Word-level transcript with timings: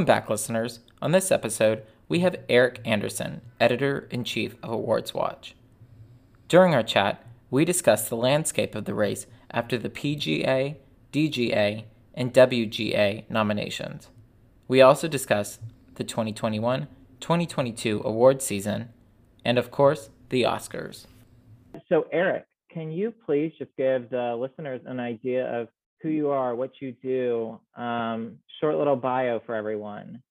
Welcome 0.00 0.14
back, 0.14 0.30
listeners. 0.30 0.80
On 1.02 1.12
this 1.12 1.30
episode, 1.30 1.82
we 2.08 2.20
have 2.20 2.40
Eric 2.48 2.80
Anderson, 2.86 3.42
editor 3.60 4.08
in 4.10 4.24
chief 4.24 4.56
of 4.62 4.70
Awards 4.70 5.12
Watch. 5.12 5.54
During 6.48 6.74
our 6.74 6.82
chat, 6.82 7.22
we 7.50 7.66
discussed 7.66 8.08
the 8.08 8.16
landscape 8.16 8.74
of 8.74 8.86
the 8.86 8.94
race 8.94 9.26
after 9.50 9.76
the 9.76 9.90
PGA, 9.90 10.76
DGA, 11.12 11.84
and 12.14 12.32
WGA 12.32 13.28
nominations. 13.28 14.08
We 14.68 14.80
also 14.80 15.06
discussed 15.06 15.60
the 15.96 16.04
2021 16.04 16.88
2022 17.20 18.00
award 18.02 18.40
season 18.40 18.88
and, 19.44 19.58
of 19.58 19.70
course, 19.70 20.08
the 20.30 20.44
Oscars. 20.44 21.08
So, 21.90 22.06
Eric, 22.10 22.46
can 22.72 22.90
you 22.90 23.12
please 23.26 23.52
just 23.58 23.76
give 23.76 24.08
the 24.08 24.34
listeners 24.34 24.80
an 24.86 24.98
idea 24.98 25.44
of 25.44 25.68
who 26.02 26.08
you 26.08 26.30
are, 26.30 26.54
what 26.54 26.80
you 26.80 26.92
do, 26.92 27.60
um, 27.76 28.38
short 28.60 28.76
little 28.76 28.96
bio 28.96 29.40
for 29.40 29.54
everyone? 29.54 30.22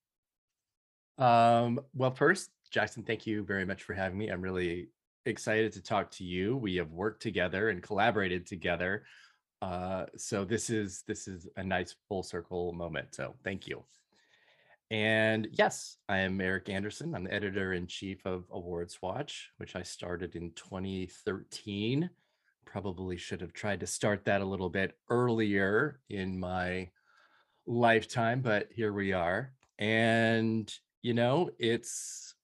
Um, 1.18 1.80
well, 1.94 2.10
first, 2.10 2.50
Jackson, 2.70 3.02
thank 3.02 3.26
you 3.26 3.42
very 3.42 3.64
much 3.64 3.82
for 3.82 3.94
having 3.94 4.18
me. 4.18 4.28
I'm 4.28 4.42
really 4.42 4.88
excited 5.26 5.72
to 5.72 5.82
talk 5.82 6.10
to 6.12 6.24
you. 6.24 6.56
We 6.56 6.76
have 6.76 6.90
worked 6.92 7.22
together 7.22 7.68
and 7.68 7.82
collaborated 7.82 8.46
together. 8.46 9.04
Uh, 9.62 10.06
so 10.16 10.44
this 10.44 10.70
is 10.70 11.04
this 11.06 11.28
is 11.28 11.46
a 11.56 11.62
nice 11.62 11.94
full 12.08 12.22
circle 12.22 12.72
moment. 12.72 13.14
So 13.14 13.34
thank 13.44 13.66
you. 13.66 13.84
And 14.90 15.46
yes, 15.52 15.98
I 16.08 16.18
am 16.18 16.40
Eric 16.40 16.68
Anderson. 16.68 17.14
I'm 17.14 17.24
the 17.24 17.32
editor 17.32 17.74
in 17.74 17.86
chief 17.86 18.24
of 18.26 18.44
Awards 18.50 18.98
Watch, 19.00 19.50
which 19.58 19.76
I 19.76 19.82
started 19.82 20.34
in 20.34 20.50
2013. 20.52 22.10
Probably 22.64 23.16
should 23.16 23.40
have 23.40 23.52
tried 23.52 23.80
to 23.80 23.86
start 23.86 24.24
that 24.24 24.40
a 24.40 24.46
little 24.46 24.70
bit 24.70 24.96
earlier 25.08 26.00
in 26.08 26.38
my 26.38 26.90
lifetime, 27.66 28.40
but 28.40 28.68
here 28.72 28.92
we 28.92 29.12
are. 29.12 29.52
And, 29.78 30.72
you 31.02 31.14
know, 31.14 31.50
it's 31.58 32.34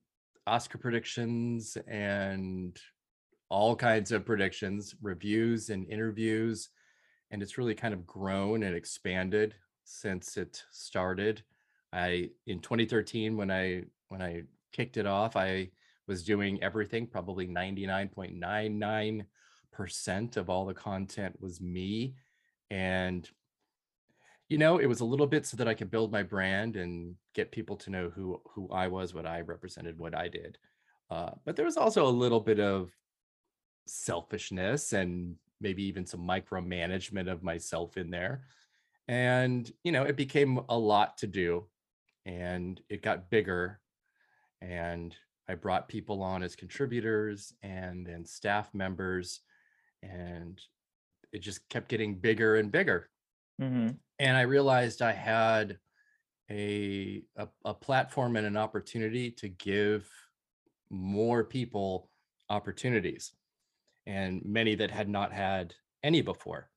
Oscar 0.46 0.78
predictions 0.78 1.76
and 1.86 2.76
all 3.48 3.76
kinds 3.76 4.12
of 4.12 4.24
predictions, 4.26 4.94
reviews 5.00 5.70
and 5.70 5.88
interviews. 5.88 6.70
And 7.30 7.42
it's 7.42 7.58
really 7.58 7.74
kind 7.74 7.94
of 7.94 8.06
grown 8.06 8.62
and 8.62 8.74
expanded 8.74 9.54
since 9.84 10.36
it 10.36 10.64
started 10.70 11.42
I 11.96 12.30
in 12.46 12.60
2013 12.60 13.36
when 13.36 13.50
I 13.50 13.84
when 14.08 14.22
I 14.22 14.42
kicked 14.72 14.96
it 14.98 15.06
off, 15.06 15.36
I 15.36 15.70
was 16.06 16.22
doing 16.22 16.62
everything. 16.62 17.06
Probably 17.06 17.48
99.99% 17.48 19.24
of 20.36 20.50
all 20.50 20.66
the 20.66 20.74
content 20.74 21.40
was 21.40 21.60
me, 21.60 22.14
and 22.70 23.28
you 24.48 24.58
know, 24.58 24.78
it 24.78 24.86
was 24.86 25.00
a 25.00 25.04
little 25.04 25.26
bit 25.26 25.44
so 25.44 25.56
that 25.56 25.66
I 25.66 25.74
could 25.74 25.90
build 25.90 26.12
my 26.12 26.22
brand 26.22 26.76
and 26.76 27.16
get 27.34 27.50
people 27.50 27.76
to 27.76 27.90
know 27.90 28.10
who 28.10 28.40
who 28.54 28.68
I 28.70 28.88
was, 28.88 29.14
what 29.14 29.26
I 29.26 29.40
represented, 29.40 29.98
what 29.98 30.14
I 30.14 30.28
did. 30.28 30.58
Uh, 31.10 31.30
but 31.44 31.56
there 31.56 31.64
was 31.64 31.76
also 31.76 32.06
a 32.06 32.08
little 32.08 32.40
bit 32.40 32.60
of 32.60 32.90
selfishness 33.86 34.92
and 34.92 35.36
maybe 35.60 35.84
even 35.84 36.06
some 36.06 36.20
micromanagement 36.20 37.30
of 37.30 37.42
myself 37.42 37.96
in 37.96 38.10
there 38.10 38.42
and 39.08 39.72
you 39.84 39.92
know 39.92 40.02
it 40.02 40.16
became 40.16 40.60
a 40.68 40.76
lot 40.76 41.16
to 41.18 41.26
do 41.26 41.64
and 42.24 42.80
it 42.88 43.02
got 43.02 43.30
bigger 43.30 43.80
and 44.60 45.14
i 45.48 45.54
brought 45.54 45.88
people 45.88 46.22
on 46.22 46.42
as 46.42 46.56
contributors 46.56 47.54
and 47.62 48.04
then 48.04 48.24
staff 48.24 48.74
members 48.74 49.40
and 50.02 50.60
it 51.32 51.40
just 51.40 51.68
kept 51.68 51.88
getting 51.88 52.14
bigger 52.14 52.56
and 52.56 52.70
bigger 52.72 53.08
mm-hmm. 53.60 53.90
and 54.18 54.36
i 54.36 54.42
realized 54.42 55.02
i 55.02 55.12
had 55.12 55.78
a, 56.48 57.24
a, 57.36 57.48
a 57.64 57.74
platform 57.74 58.36
and 58.36 58.46
an 58.46 58.56
opportunity 58.56 59.32
to 59.32 59.48
give 59.48 60.08
more 60.90 61.42
people 61.42 62.08
opportunities 62.48 63.32
and 64.06 64.40
many 64.44 64.76
that 64.76 64.92
had 64.92 65.08
not 65.08 65.32
had 65.32 65.74
any 66.04 66.22
before 66.22 66.70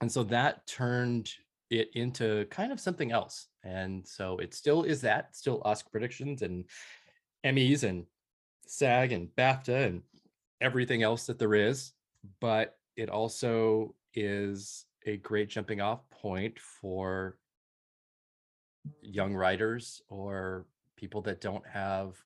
and 0.00 0.10
so 0.10 0.22
that 0.24 0.66
turned 0.66 1.30
it 1.70 1.90
into 1.94 2.46
kind 2.46 2.72
of 2.72 2.80
something 2.80 3.12
else. 3.12 3.46
And 3.62 4.06
so 4.06 4.38
it 4.38 4.54
still 4.54 4.82
is 4.82 5.00
that, 5.02 5.36
still 5.36 5.62
Oscar 5.64 5.90
predictions 5.90 6.42
and 6.42 6.64
Emmys 7.44 7.84
and 7.84 8.04
SAG 8.66 9.12
and 9.12 9.28
BAFTA 9.36 9.86
and 9.86 10.02
everything 10.60 11.02
else 11.02 11.26
that 11.26 11.38
there 11.38 11.54
is. 11.54 11.92
But 12.40 12.76
it 12.96 13.08
also 13.08 13.94
is 14.14 14.84
a 15.06 15.16
great 15.18 15.48
jumping 15.48 15.80
off 15.80 16.08
point 16.10 16.58
for 16.58 17.38
young 19.00 19.34
writers 19.34 20.02
or 20.08 20.66
people 20.96 21.22
that 21.22 21.40
don't 21.40 21.66
have 21.66 22.16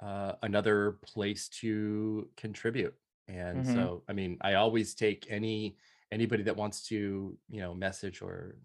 uh, 0.00 0.32
another 0.42 0.98
place 1.04 1.48
to 1.48 2.28
contribute. 2.36 2.94
And 3.28 3.64
mm-hmm. 3.64 3.74
so, 3.74 4.02
I 4.08 4.12
mean, 4.12 4.38
I 4.40 4.54
always 4.54 4.94
take 4.94 5.26
any 5.28 5.76
anybody 6.12 6.42
that 6.44 6.56
wants 6.56 6.82
to 6.88 7.36
you 7.48 7.60
know 7.60 7.74
message 7.74 8.22
or 8.22 8.56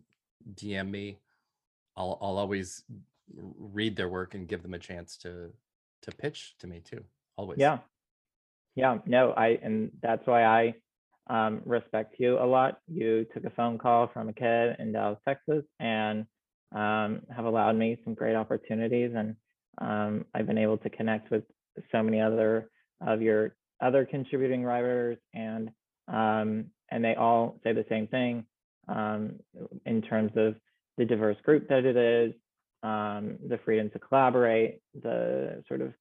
dm 0.55 0.89
me 0.89 1.17
i'll 1.97 2.17
i'll 2.21 2.37
always 2.37 2.83
read 3.57 3.95
their 3.95 4.09
work 4.09 4.33
and 4.35 4.47
give 4.47 4.61
them 4.61 4.73
a 4.73 4.79
chance 4.79 5.17
to 5.17 5.51
to 6.01 6.11
pitch 6.11 6.55
to 6.59 6.67
me 6.67 6.81
too 6.83 7.03
always 7.37 7.57
yeah 7.57 7.79
yeah 8.75 8.97
no 9.05 9.31
i 9.31 9.57
and 9.63 9.91
that's 10.01 10.25
why 10.25 10.43
i 10.43 10.73
um, 11.29 11.61
respect 11.65 12.15
you 12.17 12.39
a 12.39 12.45
lot. 12.45 12.79
You 12.87 13.25
took 13.33 13.45
a 13.45 13.51
phone 13.51 13.77
call 13.77 14.09
from 14.13 14.27
a 14.29 14.33
kid 14.33 14.75
in 14.79 14.91
dallas 14.91 15.19
texas 15.27 15.63
and 15.79 16.25
um, 16.73 17.21
have 17.33 17.45
allowed 17.45 17.75
me 17.75 17.97
some 18.03 18.13
great 18.13 18.35
opportunities 18.35 19.11
and 19.15 19.35
um, 19.79 20.25
i've 20.33 20.47
been 20.47 20.57
able 20.57 20.77
to 20.79 20.89
connect 20.89 21.31
with 21.31 21.43
so 21.91 22.03
many 22.03 22.19
other 22.19 22.69
of 23.05 23.21
your 23.21 23.55
other 23.81 24.05
contributing 24.05 24.63
writers 24.63 25.17
and 25.33 25.69
um, 26.07 26.65
and 26.89 27.03
they 27.03 27.15
all 27.15 27.59
say 27.63 27.73
the 27.73 27.85
same 27.89 28.07
thing 28.07 28.45
um, 28.87 29.39
in 29.85 30.01
terms 30.01 30.31
of 30.35 30.55
the 30.97 31.05
diverse 31.05 31.37
group 31.43 31.67
that 31.69 31.85
it 31.85 31.95
is, 31.95 32.33
um, 32.83 33.37
the 33.47 33.59
freedom 33.63 33.89
to 33.91 33.99
collaborate, 33.99 34.79
the 35.01 35.63
sort 35.67 35.81
of 35.81 35.93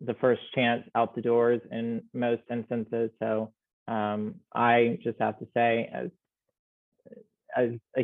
the 0.00 0.14
first 0.14 0.42
chance 0.54 0.82
out 0.94 1.14
the 1.14 1.22
doors 1.22 1.60
in 1.70 2.02
most 2.12 2.42
instances. 2.50 3.10
So 3.20 3.52
um, 3.88 4.36
I 4.54 4.98
just 5.02 5.18
have 5.20 5.38
to 5.38 5.46
say, 5.54 5.90
as 5.92 6.10
as 7.56 7.70
a, 7.96 8.00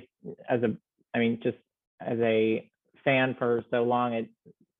as 0.49 0.63
a, 0.63 0.77
I 1.15 1.19
mean, 1.19 1.41
just 1.43 1.57
as 2.01 2.19
a 2.21 2.71
fan 3.05 3.35
for 3.39 3.65
so 3.71 3.83
long, 3.83 4.15
it, 4.15 4.29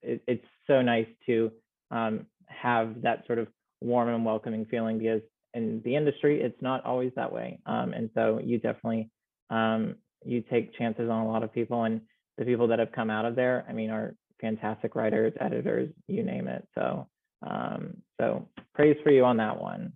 it 0.01 0.21
it's 0.27 0.45
so 0.67 0.81
nice 0.81 1.07
to 1.25 1.51
um, 1.89 2.25
have 2.47 3.01
that 3.01 3.25
sort 3.27 3.39
of 3.39 3.47
warm 3.81 4.09
and 4.09 4.23
welcoming 4.25 4.65
feeling 4.65 4.97
because 4.97 5.21
in 5.53 5.81
the 5.83 5.95
industry, 5.95 6.41
it's 6.41 6.61
not 6.61 6.85
always 6.85 7.11
that 7.15 7.31
way. 7.31 7.59
Um, 7.65 7.93
and 7.93 8.09
so 8.15 8.39
you 8.43 8.57
definitely 8.57 9.09
um, 9.49 9.95
you 10.23 10.41
take 10.41 10.77
chances 10.77 11.09
on 11.09 11.25
a 11.25 11.27
lot 11.27 11.43
of 11.43 11.53
people, 11.53 11.83
and 11.83 12.01
the 12.37 12.45
people 12.45 12.67
that 12.67 12.79
have 12.79 12.91
come 12.91 13.09
out 13.09 13.25
of 13.25 13.35
there, 13.35 13.65
I 13.67 13.73
mean, 13.73 13.89
are 13.89 14.15
fantastic 14.41 14.95
writers, 14.95 15.33
editors, 15.39 15.89
you 16.07 16.23
name 16.23 16.47
it. 16.47 16.67
So 16.75 17.07
um, 17.45 17.97
so 18.19 18.47
praise 18.73 18.97
for 19.03 19.11
you 19.11 19.25
on 19.25 19.37
that 19.37 19.59
one. 19.59 19.93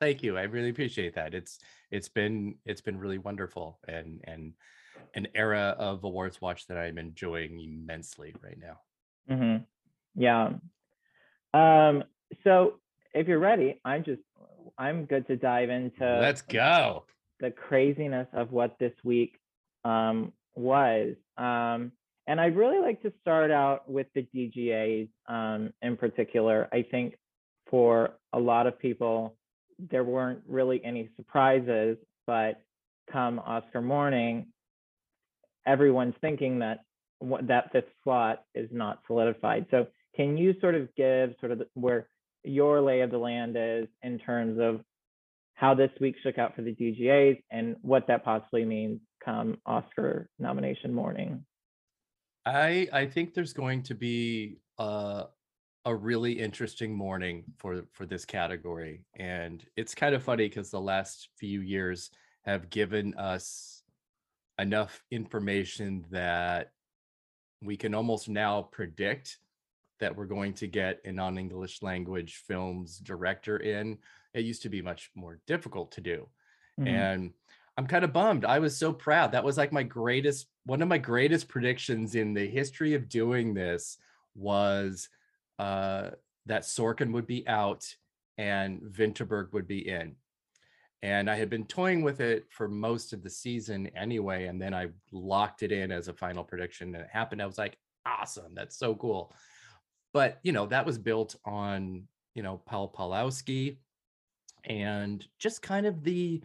Thank 0.00 0.22
you. 0.22 0.36
I 0.36 0.42
really 0.42 0.70
appreciate 0.70 1.14
that. 1.14 1.34
It's 1.34 1.58
it's 1.90 2.08
been 2.08 2.56
it's 2.64 2.80
been 2.80 2.98
really 2.98 3.18
wonderful 3.18 3.78
and 3.86 4.20
and 4.24 4.54
an 5.14 5.28
era 5.34 5.76
of 5.78 6.04
awards 6.04 6.40
watch 6.40 6.66
that 6.66 6.76
I'm 6.76 6.98
enjoying 6.98 7.60
immensely 7.60 8.34
right 8.42 8.58
now. 8.58 8.80
Mm-hmm. 9.30 10.20
Yeah. 10.20 10.50
Um, 11.54 12.04
so 12.44 12.74
if 13.14 13.28
you're 13.28 13.38
ready, 13.38 13.80
I'm 13.84 14.04
just 14.04 14.22
I'm 14.78 15.04
good 15.04 15.26
to 15.28 15.36
dive 15.36 15.70
into. 15.70 16.18
Let's 16.20 16.42
go. 16.42 17.04
The 17.40 17.50
craziness 17.50 18.28
of 18.32 18.52
what 18.52 18.76
this 18.78 18.92
week 19.04 19.38
um, 19.84 20.32
was. 20.54 21.14
Um, 21.36 21.92
and 22.26 22.40
I'd 22.40 22.56
really 22.56 22.78
like 22.78 23.02
to 23.02 23.12
start 23.20 23.50
out 23.50 23.90
with 23.90 24.06
the 24.14 24.26
DGAs 24.34 25.08
um, 25.28 25.72
in 25.82 25.96
particular. 25.96 26.68
I 26.72 26.84
think 26.90 27.14
for 27.68 28.10
a 28.32 28.38
lot 28.38 28.66
of 28.66 28.78
people, 28.78 29.36
there 29.90 30.04
weren't 30.04 30.40
really 30.46 30.80
any 30.84 31.10
surprises, 31.16 31.96
but 32.26 32.60
come 33.10 33.40
Oscar 33.40 33.80
morning, 33.80 34.46
everyone's 35.66 36.14
thinking 36.20 36.60
that 36.60 36.84
that 37.42 37.72
fifth 37.72 37.84
slot 38.02 38.44
is 38.54 38.68
not 38.72 39.00
solidified. 39.06 39.66
So 39.70 39.86
can 40.14 40.36
you 40.36 40.54
sort 40.60 40.74
of 40.74 40.94
give 40.96 41.34
sort 41.40 41.52
of 41.52 41.58
the, 41.58 41.66
where 41.74 42.08
your 42.44 42.80
lay 42.80 43.00
of 43.00 43.10
the 43.10 43.18
land 43.18 43.56
is 43.58 43.86
in 44.02 44.18
terms 44.18 44.58
of 44.60 44.80
how 45.54 45.74
this 45.74 45.90
week 46.00 46.16
shook 46.22 46.38
out 46.38 46.56
for 46.56 46.62
the 46.62 46.74
DGAs 46.74 47.40
and 47.50 47.76
what 47.82 48.06
that 48.08 48.24
possibly 48.24 48.64
means 48.64 49.00
come 49.24 49.58
Oscar 49.64 50.28
nomination 50.38 50.92
morning. 50.92 51.44
I 52.44 52.88
I 52.92 53.06
think 53.06 53.34
there's 53.34 53.52
going 53.52 53.82
to 53.84 53.94
be 53.94 54.58
a 54.78 55.26
a 55.84 55.94
really 55.94 56.38
interesting 56.38 56.94
morning 56.94 57.44
for 57.58 57.84
for 57.92 58.06
this 58.06 58.24
category, 58.24 59.04
and 59.16 59.64
it's 59.76 59.94
kind 59.94 60.14
of 60.14 60.22
funny 60.22 60.48
because 60.48 60.70
the 60.70 60.80
last 60.80 61.28
few 61.36 61.60
years 61.60 62.10
have 62.44 62.70
given 62.70 63.14
us 63.14 63.82
enough 64.58 65.02
information 65.10 66.04
that 66.10 66.72
we 67.62 67.76
can 67.76 67.94
almost 67.94 68.28
now 68.28 68.62
predict 68.62 69.38
that 70.00 70.16
we're 70.16 70.26
going 70.26 70.54
to 70.54 70.66
get 70.66 71.00
a 71.04 71.12
non-English 71.12 71.82
language 71.82 72.42
films 72.46 72.98
director 72.98 73.58
in. 73.58 73.98
It 74.34 74.44
used 74.44 74.62
to 74.62 74.68
be 74.68 74.82
much 74.82 75.10
more 75.14 75.40
difficult 75.46 75.92
to 75.92 76.00
do. 76.00 76.28
Mhm. 76.80 76.88
And 76.88 77.34
I'm 77.76 77.86
kind 77.86 78.04
of 78.04 78.12
bummed. 78.12 78.44
I 78.44 78.58
was 78.58 78.76
so 78.76 78.92
proud. 78.92 79.32
That 79.32 79.44
was 79.44 79.56
like 79.56 79.72
my 79.72 79.84
greatest, 79.84 80.48
one 80.64 80.82
of 80.82 80.88
my 80.88 80.98
greatest 80.98 81.48
predictions 81.48 82.14
in 82.14 82.34
the 82.34 82.46
history 82.46 82.94
of 82.94 83.08
doing 83.08 83.54
this 83.54 83.98
was 84.34 85.08
uh, 85.58 86.10
that 86.46 86.62
Sorkin 86.62 87.12
would 87.12 87.26
be 87.26 87.46
out 87.48 87.84
and 88.38 88.80
Vinterberg 88.80 89.52
would 89.52 89.66
be 89.66 89.88
in. 89.88 90.16
And 91.02 91.28
I 91.28 91.34
had 91.34 91.50
been 91.50 91.66
toying 91.66 92.02
with 92.02 92.20
it 92.20 92.46
for 92.48 92.68
most 92.68 93.12
of 93.12 93.22
the 93.24 93.30
season 93.30 93.88
anyway. 93.96 94.46
And 94.46 94.62
then 94.62 94.72
I 94.72 94.88
locked 95.10 95.64
it 95.64 95.72
in 95.72 95.90
as 95.90 96.06
a 96.06 96.14
final 96.14 96.44
prediction 96.44 96.94
and 96.94 97.04
it 97.04 97.10
happened. 97.10 97.42
I 97.42 97.46
was 97.46 97.58
like, 97.58 97.76
awesome. 98.06 98.54
That's 98.54 98.76
so 98.76 98.94
cool. 98.94 99.34
But, 100.12 100.38
you 100.42 100.52
know, 100.52 100.66
that 100.66 100.86
was 100.86 100.98
built 100.98 101.34
on, 101.44 102.04
you 102.34 102.42
know, 102.42 102.62
Paul 102.66 102.92
Pawlikowski 102.96 103.78
and 104.64 105.26
just 105.40 105.60
kind 105.60 105.86
of 105.86 106.04
the 106.04 106.40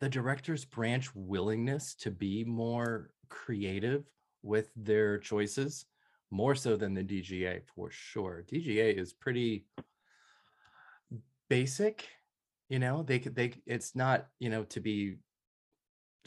the 0.00 0.08
director's 0.08 0.64
branch 0.64 1.12
willingness 1.14 1.94
to 1.94 2.10
be 2.10 2.44
more 2.44 3.10
creative 3.28 4.04
with 4.42 4.70
their 4.76 5.18
choices 5.18 5.86
more 6.30 6.54
so 6.54 6.76
than 6.76 6.94
the 6.94 7.02
DGA 7.02 7.62
for 7.74 7.90
sure. 7.90 8.42
DGA 8.42 8.90
is 8.94 9.12
pretty 9.12 9.66
basic, 11.48 12.08
you 12.68 12.78
know, 12.78 13.02
they 13.02 13.18
could 13.18 13.34
they 13.34 13.54
it's 13.66 13.94
not, 13.96 14.28
you 14.38 14.50
know, 14.50 14.64
to 14.64 14.80
be 14.80 15.16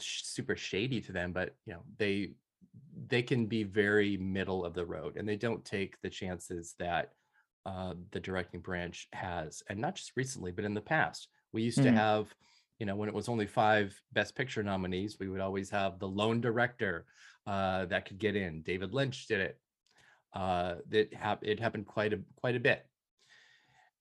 sh- 0.00 0.22
super 0.22 0.56
shady 0.56 1.00
to 1.02 1.12
them, 1.12 1.32
but 1.32 1.56
you 1.66 1.74
know, 1.74 1.82
they 1.96 2.34
they 3.06 3.22
can 3.22 3.46
be 3.46 3.62
very 3.64 4.16
middle 4.16 4.64
of 4.64 4.74
the 4.74 4.84
road 4.84 5.16
and 5.16 5.28
they 5.28 5.36
don't 5.36 5.64
take 5.64 6.00
the 6.00 6.10
chances 6.10 6.74
that 6.78 7.12
uh, 7.66 7.94
the 8.10 8.20
directing 8.20 8.60
branch 8.60 9.08
has 9.12 9.62
and 9.68 9.78
not 9.78 9.94
just 9.94 10.12
recently 10.16 10.50
but 10.52 10.64
in 10.64 10.74
the 10.74 10.80
past 10.80 11.28
we 11.52 11.62
used 11.62 11.82
to 11.82 11.90
Mhm. 11.90 11.94
have 11.94 12.34
you 12.82 12.86
know 12.86 12.96
when 12.96 13.08
it 13.08 13.14
was 13.14 13.28
only 13.28 13.46
five 13.46 13.94
best 14.12 14.34
picture 14.34 14.60
nominees 14.60 15.16
we 15.20 15.28
would 15.28 15.40
always 15.40 15.70
have 15.70 16.00
the 16.00 16.08
lone 16.08 16.40
director 16.40 17.06
uh, 17.46 17.84
that 17.84 18.06
could 18.06 18.18
get 18.18 18.34
in. 18.34 18.60
David 18.62 18.92
lynch 18.92 19.28
did 19.28 19.38
it. 19.38 19.60
Uh, 20.32 20.74
that 20.88 21.14
hap- 21.14 21.44
it 21.44 21.60
happened 21.60 21.86
quite 21.86 22.12
a 22.12 22.18
quite 22.34 22.56
a 22.56 22.60
bit. 22.60 22.84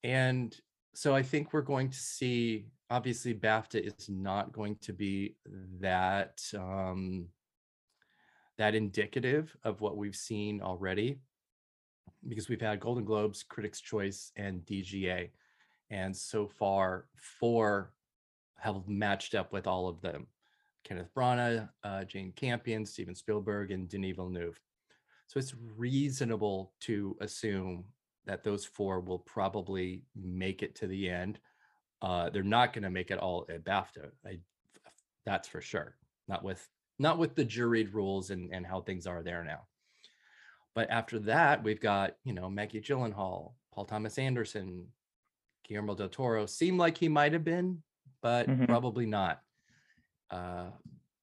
And 0.03 0.59
so 0.95 1.13
i 1.13 1.21
think 1.21 1.53
we're 1.53 1.61
going 1.61 1.91
to 1.91 1.97
see 1.99 2.65
obviously 2.89 3.35
bafta 3.35 3.79
is 3.79 4.09
not 4.09 4.51
going 4.51 4.75
to 4.81 4.93
be 4.93 5.35
that 5.79 6.41
um, 6.57 7.27
that 8.57 8.73
indicative 8.73 9.55
of 9.63 9.79
what 9.79 9.95
we've 9.95 10.15
seen 10.15 10.59
already 10.59 11.19
because 12.27 12.49
we've 12.49 12.61
had 12.61 12.79
Golden 12.79 13.05
Globes, 13.05 13.43
Critics' 13.43 13.79
Choice, 13.79 14.31
and 14.35 14.65
DGA. 14.65 15.29
And 15.91 16.15
so 16.15 16.47
far, 16.47 17.05
four 17.39 17.93
have 18.61 18.87
matched 18.87 19.35
up 19.35 19.51
with 19.51 19.67
all 19.67 19.87
of 19.87 20.01
them 20.01 20.27
Kenneth 20.83 21.13
Branagh, 21.15 21.69
uh, 21.83 22.03
Jane 22.05 22.33
Campion, 22.35 22.85
Steven 22.85 23.15
Spielberg, 23.15 23.71
and 23.71 23.87
Denis 23.87 24.15
Villeneuve. 24.15 24.59
So 25.27 25.39
it's 25.39 25.53
reasonable 25.77 26.73
to 26.81 27.15
assume 27.21 27.85
that 28.25 28.43
those 28.43 28.65
four 28.65 28.99
will 28.99 29.19
probably 29.19 30.03
make 30.15 30.63
it 30.63 30.75
to 30.75 30.87
the 30.87 31.09
end. 31.09 31.39
Uh, 32.01 32.29
they're 32.29 32.43
not 32.43 32.73
going 32.73 32.83
to 32.83 32.89
make 32.89 33.11
it 33.11 33.19
all 33.19 33.45
at 33.49 33.63
BAFTA. 33.63 34.11
I, 34.25 34.39
that's 35.25 35.47
for 35.47 35.61
sure. 35.61 35.95
Not 36.27 36.43
with 36.43 36.67
not 36.99 37.17
with 37.17 37.35
the 37.35 37.45
juried 37.45 37.93
rules 37.93 38.29
and, 38.29 38.53
and 38.53 38.65
how 38.65 38.81
things 38.81 39.07
are 39.07 39.23
there 39.23 39.43
now. 39.43 39.61
But 40.75 40.89
after 40.91 41.19
that, 41.19 41.63
we've 41.63 41.81
got, 41.81 42.15
you 42.23 42.33
know, 42.33 42.49
Maggie 42.49 42.81
Gyllenhaal, 42.81 43.53
Paul 43.73 43.85
Thomas 43.85 44.19
Anderson, 44.19 44.85
Guillermo 45.67 45.95
del 45.95 46.09
Toro. 46.09 46.45
Seemed 46.45 46.77
like 46.77 46.97
he 46.97 47.09
might 47.09 47.33
have 47.33 47.43
been, 47.43 47.81
but 48.21 48.47
Mhm. 48.47 48.67
probably 48.67 49.05
not. 49.05 49.43
Uh, 50.29 50.71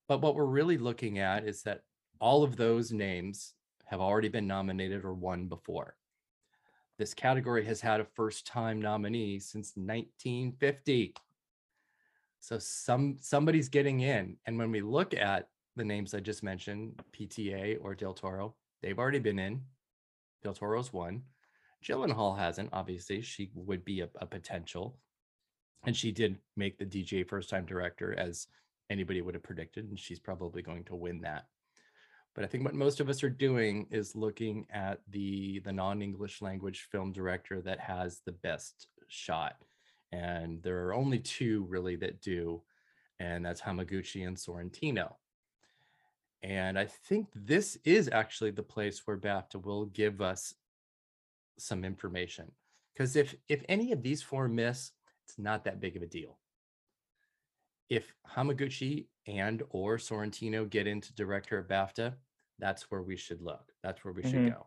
but 0.06 0.21
what 0.21 0.35
we're 0.35 0.45
really 0.47 0.79
looking 0.79 1.19
at 1.19 1.47
is 1.47 1.62
that 1.62 1.85
all 2.21 2.43
of 2.43 2.56
those 2.56 2.93
names 2.93 3.55
have 3.87 4.00
already 4.00 4.29
been 4.29 4.47
nominated 4.47 5.05
or 5.05 5.15
won 5.15 5.49
before. 5.49 5.97
This 6.99 7.15
category 7.15 7.65
has 7.65 7.81
had 7.81 8.00
a 8.00 8.05
first 8.05 8.47
time 8.47 8.81
nominee 8.81 9.39
since 9.39 9.77
1950. 9.77 11.15
So 12.41 12.59
some 12.59 13.19
somebody's 13.21 13.69
getting 13.69 14.00
in. 14.00 14.37
And 14.47 14.59
when 14.59 14.71
we 14.71 14.81
look 14.81 15.15
at 15.15 15.49
the 15.77 15.85
names 15.85 16.12
I 16.15 16.21
just 16.21 16.43
mentioned, 16.43 17.00
PTA 17.12 17.77
or 17.81 17.95
Del 17.95 18.15
Toro, 18.15 18.56
they've 18.83 18.99
already 18.99 19.21
been 19.21 19.39
in. 19.39 19.65
Del 20.43 20.55
Toro's 20.55 20.93
one. 20.93 21.23
Gyllenhaal 21.83 22.37
hasn't, 22.37 22.71
obviously. 22.73 23.21
She 23.23 23.50
would 23.55 23.85
be 23.85 24.00
a, 24.00 24.11
a 24.17 24.27
potential. 24.27 24.99
And 25.85 25.97
she 25.97 26.13
did 26.13 26.39
make 26.57 26.79
the 26.79 26.85
DGA 26.85 27.29
first 27.29 27.51
time 27.51 27.65
director 27.65 28.19
as 28.19 28.49
anybody 28.91 29.21
would 29.21 29.35
have 29.35 29.43
predicted, 29.43 29.89
and 29.89 29.99
she's 29.99 30.19
probably 30.19 30.63
going 30.63 30.85
to 30.85 30.97
win 30.97 31.21
that. 31.23 31.47
But 32.35 32.45
I 32.45 32.47
think 32.47 32.65
what 32.65 32.75
most 32.75 33.01
of 33.01 33.09
us 33.09 33.23
are 33.25 33.31
doing 33.31 33.87
is 33.91 34.15
looking 34.15 34.67
at 34.71 35.01
the 35.11 35.61
the 35.61 35.73
non-English 35.73 36.41
language 36.41 36.89
film 36.91 37.13
director 37.13 37.61
that 37.63 37.81
has 37.81 38.21
the 38.25 38.33
best 38.33 38.89
shot. 39.09 39.57
And 40.13 40.63
there 40.63 40.87
are 40.87 40.95
only 40.95 41.19
two 41.19 41.67
really 41.69 41.97
that 41.97 42.23
do, 42.23 42.63
and 43.19 43.45
that's 43.45 43.61
Hamaguchi 43.61 44.27
and 44.27 44.37
Sorrentino. 44.37 45.15
And 46.43 46.79
I 46.79 46.85
think 46.87 47.27
this 47.35 47.77
is 47.85 48.09
actually 48.13 48.53
the 48.53 48.63
place 48.63 49.03
where 49.05 49.19
BAFTA 49.19 49.65
will 49.65 49.87
give 49.87 50.21
us 50.21 50.55
some 51.59 51.85
information. 51.85 52.53
Because 52.95 53.17
if 53.17 53.35
if 53.49 53.65
any 53.69 53.93
of 53.93 54.03
these 54.03 54.23
four 54.23 54.49
miss, 54.49 54.93
it's 55.28 55.38
not 55.38 55.64
that 55.64 55.78
big 55.78 55.94
of 55.94 56.02
a 56.02 56.06
deal. 56.06 56.38
If 57.90 58.14
Hamaguchi 58.35 59.08
and 59.26 59.62
or 59.70 59.99
Sorrentino 59.99 60.68
get 60.68 60.87
into 60.87 61.14
director 61.14 61.58
at 61.58 61.68
BAFTA, 61.68 62.14
that's 62.58 62.90
where 62.90 63.02
we 63.02 63.16
should 63.16 63.42
look. 63.42 63.73
That's 63.82 64.02
where 64.04 64.14
we 64.14 64.23
should 64.23 64.40
Mhm. 64.40 64.52
go. 64.54 64.66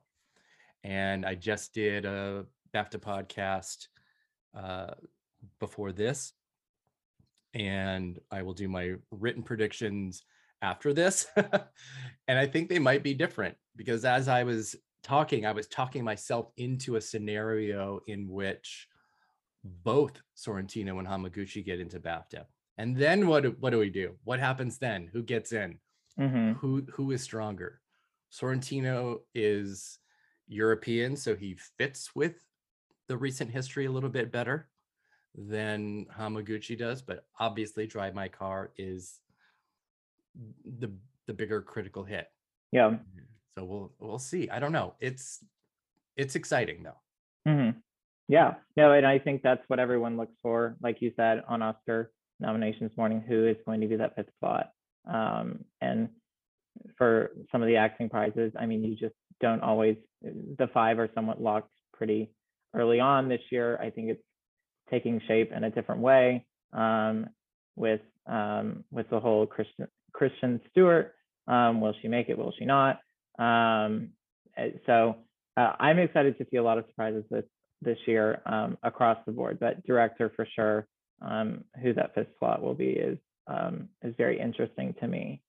And 0.83 1.25
I 1.25 1.33
just 1.35 1.73
did 1.73 2.05
a 2.05 2.45
BAFTA 2.73 2.99
podcast 2.99 3.87
uh, 4.53 4.93
before 5.59 5.91
this, 5.93 6.33
and 7.53 8.19
I 8.29 8.43
will 8.43 8.53
do 8.53 8.67
my 8.67 8.95
written 9.11 9.43
predictions 9.43 10.25
after 10.61 10.93
this. 10.93 11.25
and 12.27 12.37
I 12.37 12.45
think 12.47 12.69
they 12.69 12.79
might 12.79 13.01
be 13.01 13.13
different 13.13 13.57
because 13.77 14.03
as 14.03 14.27
I 14.27 14.43
was 14.43 14.75
talking, 15.03 15.45
I 15.45 15.53
was 15.53 15.67
talking 15.67 16.03
myself 16.03 16.51
into 16.57 16.97
a 16.97 17.01
scenario 17.01 18.01
in 18.07 18.27
which 18.27 18.89
both 19.63 20.21
Sorrentino 20.35 20.99
and 20.99 21.07
Hamaguchi 21.07 21.63
get 21.63 21.79
into 21.79 21.99
BAFTA. 21.99 22.45
And 22.77 22.95
then 22.95 23.27
what 23.27 23.43
do, 23.43 23.55
what 23.59 23.69
do 23.71 23.79
we 23.79 23.89
do? 23.89 24.17
What 24.23 24.39
happens 24.39 24.77
then? 24.77 25.07
Who 25.13 25.23
gets 25.23 25.51
in? 25.51 25.79
Mhm. 26.19 26.55
Who 26.57 26.81
who 26.91 27.11
is 27.11 27.21
stronger? 27.21 27.81
Sorrentino 28.31 29.19
is 29.33 29.99
European, 30.47 31.15
so 31.15 31.35
he 31.35 31.57
fits 31.77 32.15
with 32.15 32.43
the 33.07 33.17
recent 33.17 33.51
history 33.51 33.85
a 33.85 33.91
little 33.91 34.09
bit 34.09 34.31
better 34.31 34.69
than 35.35 36.05
Hamaguchi 36.17 36.77
does, 36.77 37.01
but 37.01 37.25
obviously 37.39 37.87
Drive 37.87 38.13
My 38.13 38.27
Car 38.27 38.71
is 38.77 39.19
the 40.65 40.91
the 41.27 41.33
bigger 41.33 41.61
critical 41.61 42.03
hit. 42.03 42.27
Yeah. 42.71 42.97
So 43.57 43.65
we'll 43.65 43.93
we'll 43.99 44.19
see. 44.19 44.49
I 44.49 44.59
don't 44.59 44.71
know. 44.71 44.95
It's 44.99 45.43
it's 46.15 46.35
exciting 46.35 46.83
though. 46.83 46.99
hmm 47.51 47.69
Yeah. 48.31 48.53
No, 48.77 48.93
and 48.93 49.05
I 49.05 49.19
think 49.19 49.43
that's 49.43 49.61
what 49.67 49.79
everyone 49.79 50.15
looks 50.15 50.31
for. 50.41 50.77
Like 50.81 51.01
you 51.01 51.11
said 51.17 51.43
on 51.49 51.61
Oscar 51.61 52.13
nominations 52.39 52.93
morning, 52.95 53.21
who 53.27 53.45
is 53.45 53.57
going 53.65 53.81
to 53.81 53.87
be 53.87 53.97
that 53.97 54.15
fifth 54.15 54.33
spot? 54.37 54.71
Um, 55.05 55.65
and 55.81 56.07
for 56.97 57.31
some 57.51 57.61
of 57.61 57.67
the 57.67 57.75
acting 57.75 58.07
prizes, 58.07 58.53
I 58.57 58.67
mean, 58.67 58.85
you 58.85 58.95
just 58.95 59.15
don't 59.41 59.61
always. 59.61 59.97
The 60.21 60.69
five 60.73 60.97
are 60.97 61.09
somewhat 61.13 61.41
locked 61.41 61.71
pretty 61.93 62.31
early 62.73 63.01
on 63.01 63.27
this 63.27 63.41
year. 63.51 63.77
I 63.81 63.89
think 63.89 64.07
it's 64.11 64.23
taking 64.89 65.19
shape 65.27 65.51
in 65.51 65.65
a 65.65 65.69
different 65.69 65.99
way 65.99 66.45
um, 66.71 67.27
with 67.75 67.99
um, 68.27 68.85
with 68.91 69.09
the 69.09 69.19
whole 69.19 69.45
Kristen 69.45 69.87
Kristen 70.13 70.61
Stewart. 70.69 71.15
Um, 71.49 71.81
will 71.81 71.95
she 72.01 72.07
make 72.07 72.29
it? 72.29 72.37
Will 72.37 72.53
she 72.57 72.63
not? 72.63 72.99
Um, 73.37 74.11
uh, 74.57 74.67
so 74.85 75.17
uh, 75.57 75.73
I'm 75.81 75.99
excited 75.99 76.37
to 76.37 76.45
see 76.49 76.55
a 76.55 76.63
lot 76.63 76.77
of 76.77 76.85
surprises 76.87 77.25
this 77.29 77.43
this 77.81 77.97
year 78.05 78.41
um, 78.45 78.77
across 78.83 79.17
the 79.25 79.31
board. 79.31 79.59
But 79.59 79.85
director 79.85 80.31
for 80.35 80.47
sure, 80.55 80.87
um, 81.21 81.63
who 81.81 81.93
that 81.93 82.13
fifth 82.15 82.29
slot 82.39 82.61
will 82.61 82.73
be 82.73 82.91
is 82.91 83.17
um, 83.47 83.89
is 84.03 84.13
very 84.17 84.39
interesting 84.39 84.93
to 84.99 85.07
me. 85.07 85.41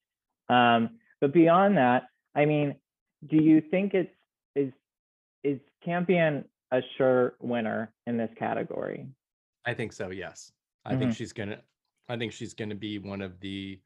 Um, 0.49 0.99
but 1.21 1.33
beyond 1.33 1.77
that, 1.77 2.05
I 2.35 2.45
mean, 2.45 2.75
do 3.29 3.37
you 3.37 3.63
think 3.71 3.95
it's 3.95 4.13
is 4.57 4.73
is 5.45 5.59
Campion 5.85 6.45
a 6.73 6.81
sure 6.97 7.35
winner 7.41 7.93
in 8.07 8.17
this 8.17 8.31
category? 8.39 9.07
I 9.65 9.75
think 9.75 9.93
so, 9.93 10.11
yes. 10.11 10.53
I 10.85 10.97
think 10.97 11.15
she's 11.15 11.33
gonna 11.33 11.61
I 12.09 12.17
think 12.17 12.33
she's 12.33 12.55
gonna 12.55 12.75
be 12.75 12.99
one 12.99 13.23
of 13.23 13.39
the 13.41 13.81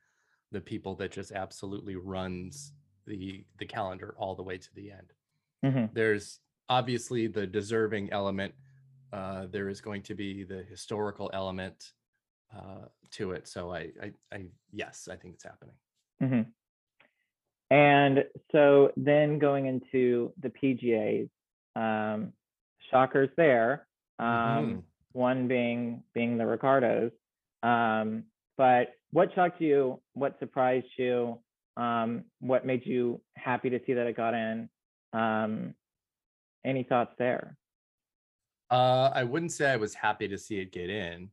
the 0.52 0.60
people 0.60 0.94
that 0.96 1.12
just 1.12 1.32
absolutely 1.32 1.96
runs 1.96 2.72
the 3.06 3.44
the 3.58 3.66
calendar 3.66 4.14
all 4.18 4.34
the 4.34 4.42
way 4.42 4.56
to 4.56 4.74
the 4.74 4.90
end. 4.92 5.12
Mhm. 5.64 5.92
There's 5.92 6.40
obviously 6.68 7.26
the 7.26 7.46
deserving 7.46 8.12
element. 8.12 8.54
Uh, 9.12 9.46
there 9.50 9.68
is 9.68 9.80
going 9.80 10.02
to 10.02 10.14
be 10.14 10.44
the 10.44 10.62
historical 10.64 11.30
element 11.32 11.92
uh, 12.54 12.86
to 13.12 13.32
it. 13.32 13.46
So 13.48 13.72
I, 13.72 13.90
I, 14.02 14.12
I, 14.32 14.46
yes, 14.72 15.08
I 15.10 15.16
think 15.16 15.34
it's 15.34 15.44
happening. 15.44 15.74
hmm 16.20 16.42
And 17.70 18.24
so 18.52 18.92
then 18.96 19.38
going 19.38 19.66
into 19.66 20.32
the 20.40 20.50
PGAs, 20.50 21.28
um, 21.76 22.32
shockers 22.90 23.30
there. 23.36 23.86
Um, 24.18 24.26
Mhm. 24.26 24.82
One 25.12 25.48
being 25.48 26.02
being 26.12 26.36
the 26.36 26.44
Ricardos. 26.44 27.10
Um, 27.62 28.24
but 28.58 28.92
what 29.12 29.32
shocked 29.34 29.60
you? 29.62 30.00
What 30.12 30.38
surprised 30.38 30.86
you? 30.98 31.38
Um, 31.78 32.24
what 32.40 32.66
made 32.66 32.84
you 32.84 33.20
happy 33.34 33.70
to 33.70 33.80
see 33.86 33.94
that 33.94 34.06
it 34.06 34.16
got 34.16 34.34
in? 34.34 34.68
Um, 35.14 35.74
any 36.66 36.82
thoughts 36.82 37.14
there? 37.16 37.56
Uh, 38.70 39.10
I 39.14 39.22
wouldn't 39.22 39.52
say 39.52 39.70
I 39.70 39.76
was 39.76 39.94
happy 39.94 40.28
to 40.28 40.36
see 40.36 40.58
it 40.58 40.72
get 40.72 40.90
in 40.90 41.30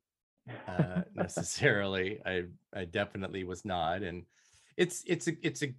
uh, 0.67 1.01
necessarily. 1.15 2.21
I, 2.25 2.43
I 2.73 2.85
definitely 2.85 3.43
was 3.43 3.65
not, 3.65 4.03
and 4.03 4.23
it's, 4.77 5.03
it's 5.07 5.27
a, 5.27 5.33
it's 5.41 5.63
a, 5.63 5.73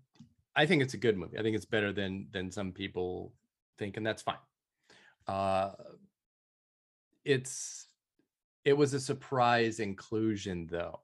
I 0.57 0.67
think 0.67 0.83
it's 0.83 0.95
a 0.95 0.99
good 0.99 1.17
movie. 1.17 1.39
I 1.39 1.43
think 1.43 1.57
it's 1.57 1.65
better 1.65 1.93
than 1.93 2.27
than 2.33 2.51
some 2.51 2.73
people 2.73 3.33
think, 3.79 3.97
and 3.97 4.07
that's 4.07 4.23
fine. 4.23 4.37
Uh, 5.27 5.71
it's, 7.25 7.87
it 8.65 8.77
was 8.77 8.95
a 8.95 9.01
surprise 9.01 9.81
inclusion 9.81 10.69
though, 10.71 11.01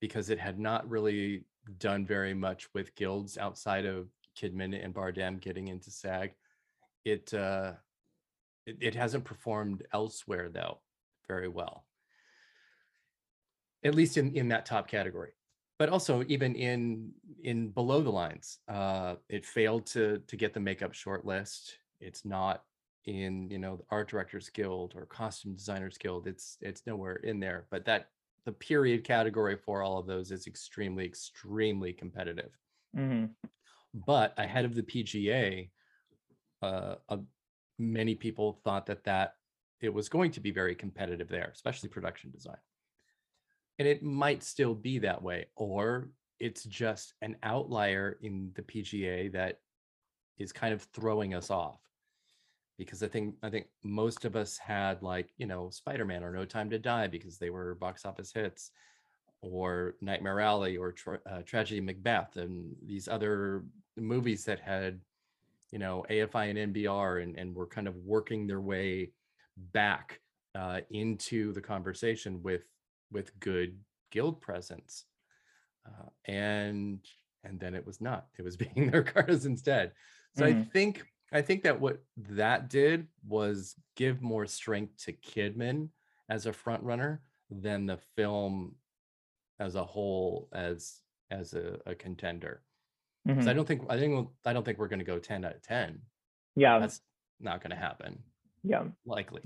because 0.00 0.30
it 0.30 0.38
had 0.38 0.58
not 0.58 0.88
really 0.88 1.44
done 1.78 2.06
very 2.06 2.34
much 2.34 2.68
with 2.74 2.94
guilds 2.94 3.36
outside 3.36 3.84
of 3.84 4.08
Kidman 4.38 4.82
and 4.82 4.94
Bardem 4.94 5.40
getting 5.40 5.68
into 5.68 5.90
SAG. 5.90 6.34
It 7.08 7.32
uh, 7.32 7.72
it, 8.66 8.76
it 8.80 8.94
hasn't 8.94 9.24
performed 9.24 9.82
elsewhere 9.92 10.50
though 10.50 10.80
very 11.26 11.48
well. 11.48 11.84
At 13.84 13.94
least 13.94 14.16
in 14.16 14.34
in 14.34 14.48
that 14.48 14.66
top 14.66 14.88
category. 14.88 15.32
But 15.78 15.88
also 15.88 16.24
even 16.28 16.54
in 16.54 17.12
in 17.42 17.70
below 17.70 18.02
the 18.02 18.10
lines, 18.10 18.58
uh, 18.68 19.16
it 19.28 19.46
failed 19.46 19.86
to 19.86 20.18
to 20.26 20.36
get 20.36 20.52
the 20.52 20.60
makeup 20.60 20.92
shortlist. 20.92 21.76
It's 22.00 22.24
not 22.24 22.64
in 23.06 23.48
you 23.50 23.58
know 23.58 23.76
the 23.76 23.84
art 23.90 24.10
directors 24.10 24.50
guild 24.50 24.94
or 24.96 25.06
costume 25.06 25.54
designers 25.54 25.96
guild. 25.96 26.26
It's 26.26 26.58
it's 26.60 26.82
nowhere 26.86 27.16
in 27.16 27.40
there. 27.40 27.66
But 27.70 27.84
that 27.86 28.10
the 28.44 28.52
period 28.52 29.04
category 29.04 29.56
for 29.56 29.82
all 29.82 29.98
of 29.98 30.06
those 30.06 30.30
is 30.30 30.46
extremely 30.46 31.04
extremely 31.04 31.92
competitive 31.92 32.50
hmm 32.94 33.26
but 33.94 34.34
ahead 34.36 34.64
of 34.64 34.74
the 34.74 34.82
PGA, 34.82 35.70
uh, 36.62 36.96
uh, 37.08 37.18
many 37.78 38.14
people 38.14 38.60
thought 38.64 38.86
that 38.86 39.04
that 39.04 39.34
it 39.80 39.92
was 39.92 40.08
going 40.08 40.30
to 40.32 40.40
be 40.40 40.50
very 40.50 40.74
competitive 40.74 41.28
there, 41.28 41.50
especially 41.52 41.88
production 41.88 42.30
design. 42.30 42.56
And 43.78 43.86
it 43.86 44.02
might 44.02 44.42
still 44.42 44.74
be 44.74 44.98
that 44.98 45.22
way, 45.22 45.46
or 45.54 46.10
it's 46.40 46.64
just 46.64 47.14
an 47.22 47.36
outlier 47.42 48.18
in 48.22 48.50
the 48.54 48.62
PGA 48.62 49.32
that 49.32 49.60
is 50.38 50.52
kind 50.52 50.74
of 50.74 50.82
throwing 50.94 51.34
us 51.34 51.50
off. 51.50 51.80
Because 52.76 53.02
I 53.02 53.08
think 53.08 53.34
I 53.42 53.50
think 53.50 53.66
most 53.82 54.24
of 54.24 54.36
us 54.36 54.56
had 54.56 55.02
like 55.02 55.30
you 55.36 55.46
know 55.46 55.70
Spider-Man 55.70 56.22
or 56.22 56.32
No 56.32 56.44
Time 56.44 56.70
to 56.70 56.78
Die 56.78 57.08
because 57.08 57.38
they 57.38 57.50
were 57.50 57.74
box 57.76 58.04
office 58.04 58.32
hits, 58.32 58.70
or 59.40 59.94
Nightmare 60.00 60.40
Alley 60.40 60.76
or 60.76 60.92
Tra- 60.92 61.20
uh, 61.28 61.42
Tragedy 61.42 61.80
Macbeth 61.80 62.36
and 62.36 62.74
these 62.84 63.08
other 63.08 63.64
movies 63.96 64.44
that 64.44 64.60
had, 64.60 65.00
you 65.70 65.78
know, 65.78 66.04
AFI 66.10 66.50
and 66.50 66.58
NBR 66.74 67.22
and, 67.22 67.36
and 67.38 67.54
were 67.54 67.66
kind 67.66 67.88
of 67.88 67.96
working 67.96 68.46
their 68.46 68.60
way 68.60 69.12
back 69.56 70.20
uh, 70.54 70.80
into 70.90 71.52
the 71.52 71.60
conversation 71.60 72.42
with 72.42 72.64
with 73.10 73.38
good 73.40 73.78
guild 74.10 74.40
presence. 74.40 75.04
Uh, 75.86 76.08
and 76.26 77.00
and 77.44 77.60
then 77.60 77.74
it 77.74 77.86
was 77.86 78.00
not. 78.00 78.28
It 78.38 78.42
was 78.42 78.56
being 78.64 78.90
the 78.90 78.98
Ricardos 78.98 79.46
instead. 79.46 79.92
So 80.34 80.44
I 80.44 80.54
Mhm. 80.54 80.70
think 80.72 81.04
I 81.32 81.42
think 81.42 81.62
that 81.62 81.78
what 81.80 82.02
that 82.16 82.70
did 82.70 83.08
was 83.26 83.74
give 83.96 84.22
more 84.22 84.46
strength 84.46 84.96
to 85.04 85.12
Kidman 85.12 85.90
as 86.28 86.46
a 86.46 86.52
front 86.52 86.82
runner 86.82 87.22
than 87.50 87.86
the 87.86 87.98
film 88.16 88.76
as 89.58 89.74
a 89.74 89.84
whole 89.84 90.48
as 90.52 91.00
as 91.30 91.54
a, 91.54 91.78
a 91.86 91.94
contender. 91.94 92.62
'Cause 93.28 93.44
hmm 93.44 93.48
I 93.48 93.52
don't 93.52 93.68
think 93.68 93.82
I 93.90 93.98
think 93.98 94.14
we'll- 94.14 94.32
I 94.46 94.52
don't 94.54 94.64
think 94.64 94.78
we're 94.78 94.88
going 94.88 95.00
to 95.00 95.04
go 95.04 95.18
10 95.18 95.44
out 95.44 95.54
of 95.54 95.62
10. 95.62 96.00
Yeah, 96.56 96.78
That's 96.78 97.02
not 97.40 97.60
going 97.60 97.70
to 97.70 97.76
happen 97.76 98.22
yeah. 98.64 98.84
likely. 99.04 99.42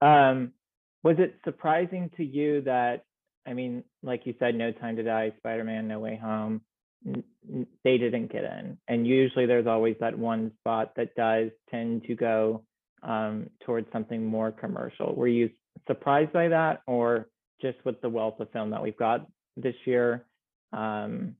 Um, 0.00 0.52
was 1.02 1.16
it 1.18 1.36
surprising 1.44 2.10
to 2.16 2.24
you 2.24 2.60
that, 2.62 3.04
I 3.46 3.54
mean, 3.54 3.84
like 4.02 4.26
you 4.26 4.34
said, 4.38 4.54
No 4.54 4.72
Time 4.72 4.96
to 4.96 5.02
Die, 5.02 5.32
Spider-Man, 5.38 5.88
No 5.88 6.00
Way 6.00 6.16
Home, 6.16 6.60
they 7.84 7.96
didn't 7.98 8.30
get 8.32 8.44
in. 8.44 8.76
And 8.88 9.06
usually 9.06 9.46
there's 9.46 9.66
always 9.66 9.96
that 10.00 10.18
one 10.18 10.52
spot 10.60 10.94
that 10.96 11.14
does 11.14 11.50
tend 11.70 12.04
to 12.04 12.14
go 12.14 12.64
um, 13.02 13.48
towards 13.64 13.90
something 13.92 14.26
more 14.26 14.50
commercial. 14.50 15.14
Were 15.14 15.28
you 15.28 15.50
surprised 15.86 16.32
by 16.32 16.48
that 16.48 16.82
or 16.86 17.28
just 17.62 17.82
with 17.84 18.00
the 18.02 18.08
wealth 18.10 18.40
of 18.40 18.50
film 18.50 18.70
that 18.70 18.82
we've 18.82 18.96
got 18.96 19.26
this 19.56 19.76
year? 19.86 20.26
Um, 20.72 21.36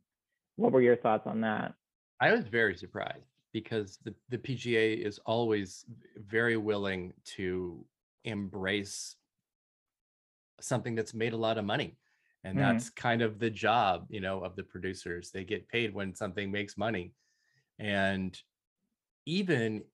what 0.58 0.72
were 0.72 0.82
your 0.82 0.96
thoughts 0.96 1.26
on 1.26 1.40
that? 1.42 1.74
I 2.20 2.32
was 2.32 2.46
very 2.48 2.76
surprised 2.76 3.26
because 3.52 3.98
the, 4.04 4.14
the 4.28 4.38
PGA 4.38 4.94
is 4.94 5.18
always 5.20 5.84
very 6.16 6.56
willing 6.56 7.14
to 7.36 7.86
embrace 8.24 9.16
something 10.60 10.94
that's 10.94 11.14
made 11.14 11.32
a 11.32 11.36
lot 11.36 11.58
of 11.58 11.64
money. 11.64 11.96
And 12.44 12.58
Mhm. 12.58 12.62
that's 12.62 12.90
kind 12.90 13.22
of 13.22 13.38
the 13.38 13.50
job, 13.50 14.06
you 14.10 14.20
know, 14.20 14.42
of 14.42 14.56
the 14.56 14.62
producers. 14.62 15.30
They 15.30 15.44
get 15.44 15.68
paid 15.68 15.92
when 15.94 16.14
something 16.14 16.50
makes 16.50 16.76
money. 16.76 17.14
And 17.78 18.40
even 19.26 19.84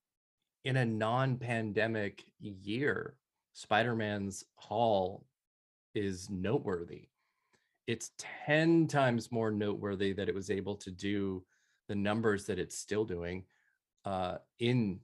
in 0.65 0.77
a 0.79 0.87
non-pandemic 0.87 2.25
year, 2.41 3.19
Spider-Man's 3.55 4.45
haul 4.57 5.27
is 5.95 6.31
noteworthy. 6.31 7.09
It's 7.87 8.13
10 8.47 8.87
times 8.87 9.31
more 9.31 9.51
noteworthy 9.51 10.13
that 10.13 10.29
it 10.29 10.35
was 10.35 10.51
able 10.51 10.77
to 10.77 10.91
do 10.91 11.45
the 11.89 11.95
numbers 11.95 12.47
that 12.47 12.59
it's 12.59 12.79
still 12.79 13.05
doing 13.05 13.45
uh, 14.05 14.37
in 14.59 15.01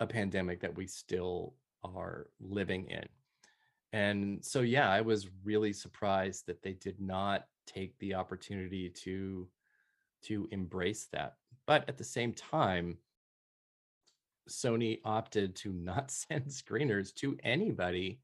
a 0.00 0.06
pandemic 0.06 0.60
that 0.60 0.76
we 0.76 0.86
still 0.86 1.54
are 1.82 2.28
living 2.40 2.86
in. 2.86 3.06
And 3.92 4.44
so, 4.44 4.60
yeah, 4.60 4.90
I 4.90 5.00
was 5.00 5.28
really 5.44 5.72
surprised 5.72 6.46
that 6.46 6.62
they 6.62 6.72
did 6.72 7.00
not 7.00 7.44
take 7.66 7.98
the 7.98 8.14
opportunity 8.14 8.90
to 9.04 9.48
to 10.24 10.48
embrace 10.52 11.06
that. 11.12 11.34
But 11.66 11.86
at 11.88 11.98
the 11.98 12.04
same 12.04 12.32
time, 12.32 12.96
Sony 14.48 15.00
opted 15.04 15.54
to 15.56 15.72
not 15.72 16.10
send 16.28 16.46
screeners 16.46 17.14
to 17.16 17.36
anybody 17.42 18.20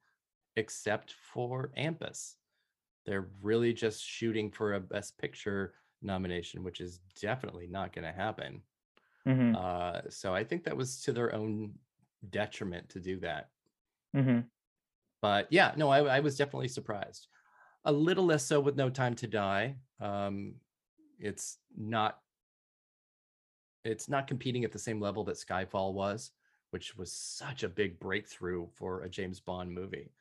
except 0.57 1.15
for 1.33 1.71
AMPAS. 1.77 2.37
They're 3.07 3.31
really 3.43 3.73
just 3.73 4.05
shooting 4.05 4.51
for 4.51 4.75
a 4.75 4.81
Best 4.81 5.19
Picture 5.19 5.75
nomination, 6.03 6.63
which 6.63 6.81
is 6.81 6.99
definitely 7.21 7.67
not 7.67 7.93
going 7.93 8.05
to 8.05 8.13
happen. 8.13 8.63
hmm 9.27 9.53
Uh, 9.55 10.03
so 10.11 10.35
I 10.35 10.45
think 10.45 10.65
that 10.65 10.77
was 10.77 11.03
to 11.03 11.13
their 11.13 11.35
own 11.35 11.79
detriment 12.31 12.91
to 12.91 13.01
do 13.01 13.21
that. 13.21 13.51
hmm 14.15 14.51
But 15.21 15.49
yeah, 15.51 15.75
no, 15.77 15.89
I, 15.91 16.17
I 16.17 16.21
was 16.21 16.37
definitely 16.37 16.69
surprised. 16.69 17.29
A 17.85 17.93
little 17.93 18.27
less 18.27 18.47
so 18.47 18.61
with 18.61 18.77
No 18.77 18.91
Time 18.91 19.15
to 19.17 19.27
Die. 19.27 19.77
Um, 20.01 20.57
it's 21.19 21.59
not 21.77 22.23
it's 23.85 24.09
not 24.09 24.27
competing 24.27 24.65
at 24.65 24.73
the 24.73 24.79
same 24.79 25.01
level 25.01 25.25
that 25.25 25.37
Skyfall 25.37 25.95
was, 25.95 26.33
which 26.71 26.97
was 26.97 27.13
such 27.13 27.63
a 27.63 27.69
big 27.69 27.99
breakthrough 27.99 28.69
for 28.69 29.03
a 29.03 29.09
James 29.09 29.41
Bond 29.41 29.73
movie. 29.73 30.13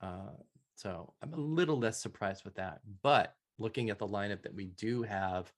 Uh, 0.00 0.32
so 0.80 1.12
I'm 1.22 1.34
a 1.34 1.36
little 1.36 1.78
less 1.78 2.00
surprised 2.00 2.44
with 2.44 2.54
that. 2.54 2.80
But 3.02 3.34
looking 3.58 3.90
at 3.90 3.98
the 3.98 4.08
lineup 4.08 4.42
that 4.42 4.54
we 4.54 4.64
do 4.64 5.02
have, 5.02 5.52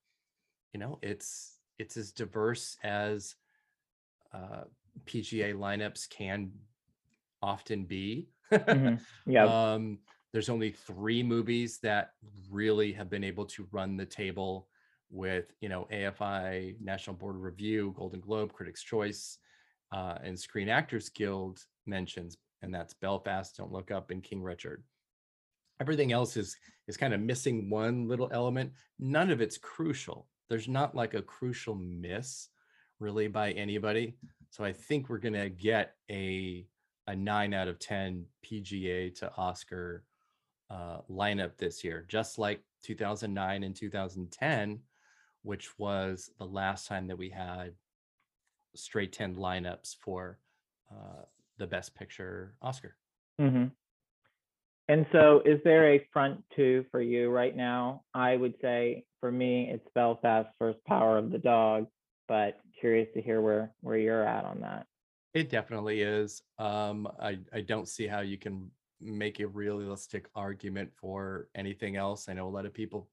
you 0.72 0.80
know, 0.80 0.98
it's 1.00 1.60
it's 1.78 1.96
as 1.96 2.10
diverse 2.10 2.76
as 2.82 3.36
uh, 4.34 4.64
PGA 5.06 5.54
lineups 5.54 6.08
can 6.08 6.50
often 7.40 7.84
be. 7.84 8.30
hmm 8.68 8.94
Yeah. 9.26 9.52
Um, 9.74 10.00
there's 10.32 10.48
only 10.48 10.72
three 10.72 11.22
movies 11.22 11.78
that 11.78 12.14
really 12.50 12.92
have 12.92 13.08
been 13.08 13.22
able 13.22 13.44
to 13.46 13.68
run 13.70 13.96
the 13.96 14.06
table 14.06 14.66
with, 15.08 15.52
you 15.60 15.68
know, 15.68 15.86
AFI, 15.92 16.80
National 16.80 17.14
Board 17.14 17.36
of 17.36 17.42
Review, 17.42 17.94
Golden 17.96 18.20
Globe, 18.20 18.52
Critics' 18.52 18.82
Choice, 18.82 19.38
uh, 19.92 20.18
and 20.24 20.38
Screen 20.38 20.68
Actors 20.68 21.10
Guild 21.10 21.64
mentions, 21.86 22.38
and 22.62 22.74
that's 22.74 22.94
Belfast, 22.94 23.56
Don't 23.56 23.72
Look 23.72 23.90
Up, 23.92 24.10
and 24.10 24.22
King 24.22 24.42
Richard. 24.42 24.82
Everything 25.82 26.12
else 26.12 26.36
is 26.36 26.56
is 26.86 26.96
kind 26.96 27.12
of 27.12 27.20
missing 27.20 27.68
one 27.68 28.06
little 28.06 28.28
element. 28.32 28.72
None 29.00 29.30
of 29.30 29.40
it's 29.40 29.58
crucial. 29.58 30.28
there's 30.48 30.68
not 30.68 30.94
like 30.94 31.14
a 31.14 31.22
crucial 31.22 31.74
miss 31.74 32.48
really 33.00 33.26
by 33.26 33.50
anybody. 33.52 34.14
So 34.50 34.62
I 34.64 34.72
think 34.72 35.08
we're 35.08 35.18
gonna 35.18 35.48
get 35.48 35.96
a 36.08 36.64
a 37.08 37.16
nine 37.16 37.52
out 37.52 37.66
of 37.66 37.80
ten 37.80 38.26
PGA 38.46 39.12
to 39.16 39.32
Oscar 39.36 40.04
uh, 40.70 40.98
lineup 41.10 41.56
this 41.58 41.82
year, 41.82 42.04
just 42.08 42.38
like 42.38 42.62
2009 42.84 43.64
and 43.64 43.74
2010, 43.74 44.78
which 45.42 45.76
was 45.78 46.30
the 46.38 46.46
last 46.46 46.86
time 46.86 47.08
that 47.08 47.18
we 47.18 47.28
had 47.28 47.72
straight 48.76 49.12
10 49.12 49.34
lineups 49.34 49.96
for 50.00 50.38
uh, 50.92 51.24
the 51.58 51.66
Best 51.66 51.94
Picture 51.96 52.54
Oscar. 52.62 52.94
hmm 53.38 53.66
And 54.92 55.06
so, 55.10 55.40
is 55.46 55.58
there 55.64 55.94
a 55.94 56.06
front 56.12 56.44
two 56.54 56.84
for 56.90 57.00
you 57.00 57.30
right 57.30 57.56
now? 57.56 58.02
I 58.12 58.36
would 58.36 58.52
say 58.60 59.06
for 59.20 59.32
me, 59.32 59.70
it's 59.72 59.88
Belfast 59.94 60.50
first 60.58 60.84
Power 60.84 61.16
of 61.16 61.30
the 61.30 61.38
Dog, 61.38 61.86
but 62.28 62.60
curious 62.78 63.08
to 63.14 63.22
hear 63.22 63.40
where 63.40 63.72
where 63.80 63.96
you're 63.96 64.22
at 64.22 64.44
on 64.44 64.60
that. 64.60 64.84
It 65.32 65.48
definitely 65.48 66.02
is. 66.02 66.42
Um, 66.58 67.08
I 67.18 67.38
I 67.54 67.62
don't 67.62 67.88
see 67.88 68.06
how 68.06 68.20
you 68.20 68.36
can 68.36 68.70
make 69.00 69.40
a 69.40 69.46
realistic 69.46 70.28
argument 70.34 70.90
for 70.94 71.48
anything 71.54 71.96
else. 71.96 72.28
I 72.28 72.34
know 72.34 72.46
a 72.46 72.50
lot 72.50 72.66
of 72.66 72.74
people, 72.74 73.08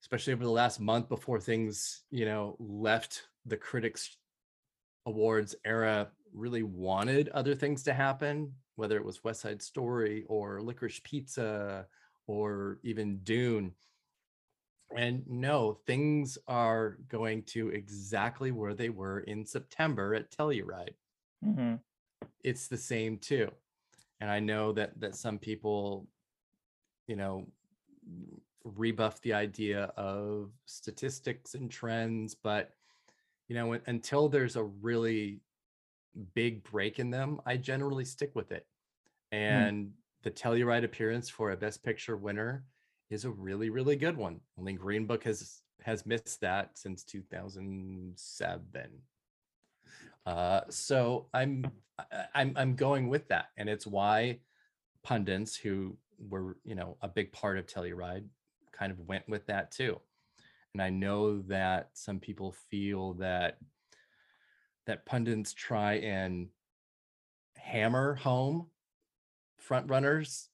especially 0.00 0.32
over 0.32 0.44
the 0.44 0.50
last 0.50 0.80
month 0.80 1.10
before 1.10 1.40
things, 1.40 2.04
you 2.10 2.24
know, 2.24 2.56
left 2.58 3.24
the 3.44 3.58
critics 3.58 4.16
awards 5.04 5.54
era, 5.62 6.08
really 6.32 6.62
wanted 6.62 7.28
other 7.28 7.54
things 7.54 7.82
to 7.82 7.92
happen, 7.92 8.54
whether 8.80 8.96
it 8.98 9.04
was 9.04 9.24
West 9.24 9.42
Side 9.42 9.62
Story 9.62 10.24
or 10.28 10.62
Licorice 10.62 11.00
Pizza 11.04 11.88
or 12.26 12.80
even 12.84 13.20
Dune. 13.24 13.76
And 14.96 15.26
no, 15.28 15.74
things 15.74 16.38
are 16.46 16.90
going 17.08 17.44
to 17.46 17.68
exactly 17.70 18.50
where 18.52 18.74
they 18.74 18.88
were 18.88 19.20
in 19.20 19.44
September 19.46 20.14
at 20.14 20.30
Telluride. 20.30 20.94
hmm 21.42 21.74
It's 22.42 22.68
the 22.68 22.76
same 22.76 23.18
too. 23.18 23.50
And 24.20 24.30
I 24.30 24.40
know 24.40 24.72
that 24.72 25.00
that 25.00 25.16
some 25.16 25.38
people, 25.38 26.08
you 27.06 27.16
know, 27.16 27.52
rebuff 28.64 29.20
the 29.22 29.32
idea 29.32 29.84
of 29.96 30.52
statistics 30.66 31.54
and 31.54 31.70
trends, 31.70 32.34
but 32.34 32.74
you 33.48 33.56
know, 33.56 33.74
until 33.86 34.28
there's 34.28 34.56
a 34.56 34.64
really 34.64 35.42
big 36.34 36.64
break 36.64 36.98
in 36.98 37.10
them, 37.10 37.40
I 37.46 37.58
generally 37.58 38.06
stick 38.06 38.34
with 38.36 38.52
it. 38.52 38.68
And 39.32 39.92
the 40.22 40.30
Telluride 40.30 40.84
appearance 40.84 41.28
for 41.28 41.50
a 41.50 41.56
Best 41.56 41.82
Picture 41.82 42.16
winner 42.16 42.64
is 43.10 43.24
a 43.24 43.30
really, 43.30 43.70
really 43.70 43.96
good 43.96 44.16
one. 44.16 44.40
Only 44.58 44.74
Green 44.74 45.06
Book 45.06 45.24
has 45.24 45.62
has 45.82 46.04
missed 46.04 46.40
that 46.42 46.76
since 46.76 47.04
2007. 47.04 48.90
Uh, 50.26 50.60
so 50.68 51.26
I'm 51.32 51.70
I'm 52.34 52.52
I'm 52.56 52.74
going 52.76 53.08
with 53.08 53.28
that, 53.28 53.46
and 53.56 53.68
it's 53.68 53.86
why 53.86 54.40
pundits 55.02 55.56
who 55.56 55.96
were 56.28 56.56
you 56.64 56.74
know 56.74 56.96
a 57.00 57.08
big 57.08 57.32
part 57.32 57.58
of 57.58 57.66
Telluride 57.66 58.26
kind 58.72 58.92
of 58.92 59.00
went 59.00 59.28
with 59.28 59.46
that 59.46 59.70
too. 59.72 60.00
And 60.74 60.82
I 60.82 60.90
know 60.90 61.40
that 61.42 61.90
some 61.94 62.20
people 62.20 62.54
feel 62.70 63.14
that 63.14 63.58
that 64.86 65.06
pundits 65.06 65.52
try 65.52 65.94
and 65.94 66.48
hammer 67.56 68.14
home 68.14 68.66
front 69.60 69.88
runners 69.88 70.48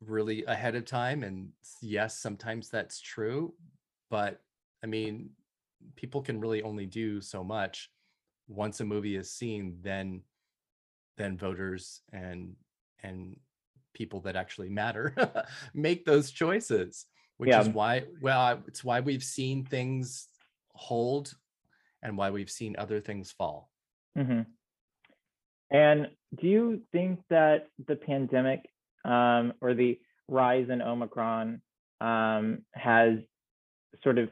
really 0.00 0.44
ahead 0.44 0.74
of 0.74 0.84
time 0.84 1.22
and 1.22 1.48
yes 1.80 2.18
sometimes 2.18 2.68
that's 2.68 3.00
true 3.00 3.54
but 4.10 4.40
i 4.82 4.86
mean 4.86 5.30
people 5.96 6.20
can 6.20 6.40
really 6.40 6.62
only 6.62 6.86
do 6.86 7.20
so 7.20 7.42
much 7.42 7.90
once 8.48 8.80
a 8.80 8.84
movie 8.84 9.16
is 9.16 9.30
seen 9.30 9.78
then 9.80 10.20
then 11.16 11.38
voters 11.38 12.02
and 12.12 12.54
and 13.02 13.36
people 13.94 14.20
that 14.20 14.36
actually 14.36 14.68
matter 14.68 15.14
make 15.74 16.04
those 16.04 16.30
choices 16.30 17.06
which 17.38 17.54
is 17.54 17.68
why 17.68 18.02
well 18.20 18.62
it's 18.66 18.84
why 18.84 19.00
we've 19.00 19.24
seen 19.24 19.64
things 19.64 20.28
hold 20.74 21.34
and 22.04 22.16
why 22.16 22.30
we've 22.30 22.50
seen 22.50 22.76
other 22.78 23.00
things 23.00 23.32
fall. 23.32 23.70
Hmm 24.16 24.42
And 25.70 26.10
do 26.40 26.46
you 26.46 26.80
think 26.92 27.20
that 27.30 27.68
the 27.86 27.96
pandemic 27.96 28.60
um, 29.04 29.52
or 29.60 29.74
the 29.74 29.98
rise 30.28 30.68
in 30.70 30.80
Omicron 30.80 31.60
um, 32.00 32.62
has 32.72 33.18
sort 34.02 34.18
of 34.18 34.28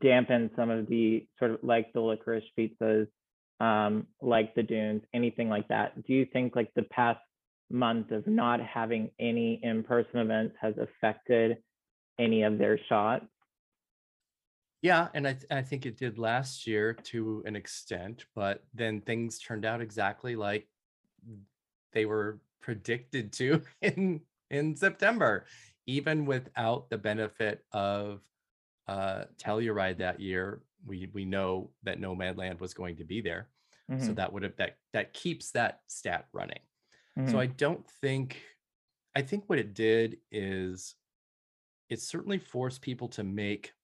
dampened 0.00 0.50
some 0.56 0.70
of 0.70 0.86
the 0.88 1.26
sort 1.38 1.52
of 1.52 1.58
like 1.62 1.92
the 1.92 2.00
licorice 2.00 2.44
pizzas, 2.58 3.06
um, 3.60 4.06
like 4.20 4.54
the 4.54 4.62
dunes, 4.62 5.02
anything 5.12 5.48
like 5.48 5.68
that? 5.68 6.04
Do 6.06 6.12
you 6.12 6.26
think 6.32 6.56
like 6.56 6.72
the 6.74 6.82
past 6.84 7.20
month 7.70 8.10
of 8.10 8.26
not 8.26 8.60
having 8.60 9.10
any 9.18 9.60
in-person 9.62 10.20
events 10.20 10.54
has 10.60 10.74
affected 10.78 11.58
any 12.18 12.42
of 12.42 12.58
their 12.58 12.78
shots? 12.88 13.26
Yeah, 14.82 15.08
and 15.14 15.26
I 15.26 15.32
th- 15.32 15.46
I 15.50 15.62
think 15.62 15.86
it 15.86 15.96
did 15.96 16.18
last 16.18 16.66
year 16.66 16.92
to 17.04 17.42
an 17.46 17.56
extent, 17.56 18.26
but 18.34 18.64
then 18.74 19.00
things 19.00 19.38
turned 19.38 19.64
out 19.64 19.80
exactly 19.80 20.36
like 20.36 20.68
they 21.92 22.06
were 22.06 22.40
predicted 22.60 23.32
to 23.34 23.62
in 23.80 24.22
in 24.50 24.76
September, 24.76 25.46
even 25.86 26.26
without 26.26 26.90
the 26.90 26.98
benefit 26.98 27.64
of 27.72 28.22
uh 28.86 29.26
Telluride 29.38 29.98
that 29.98 30.20
year. 30.20 30.62
We 30.84 31.10
we 31.12 31.24
know 31.24 31.72
that 31.84 32.00
Nomadland 32.00 32.60
was 32.60 32.74
going 32.74 32.96
to 32.96 33.04
be 33.04 33.20
there, 33.20 33.50
so 33.96 34.12
Mhm, 34.12 34.14
that 34.14 34.32
would 34.32 34.42
have 34.42 34.56
that 34.56 34.78
that 34.92 35.14
keeps 35.14 35.52
that 35.52 35.82
stat 35.88 36.28
running. 36.32 36.60
mhm, 37.16 37.24
So 37.26 37.40
I 37.40 37.46
don't 37.46 37.88
think 37.88 38.42
I 39.16 39.22
think 39.22 39.48
what 39.48 39.58
it 39.60 39.74
did 39.74 40.18
is 40.30 40.96
it 41.88 42.00
certainly 42.00 42.38
forced 42.38 42.82
people 42.82 43.08
to 43.10 43.24
make 43.24 43.74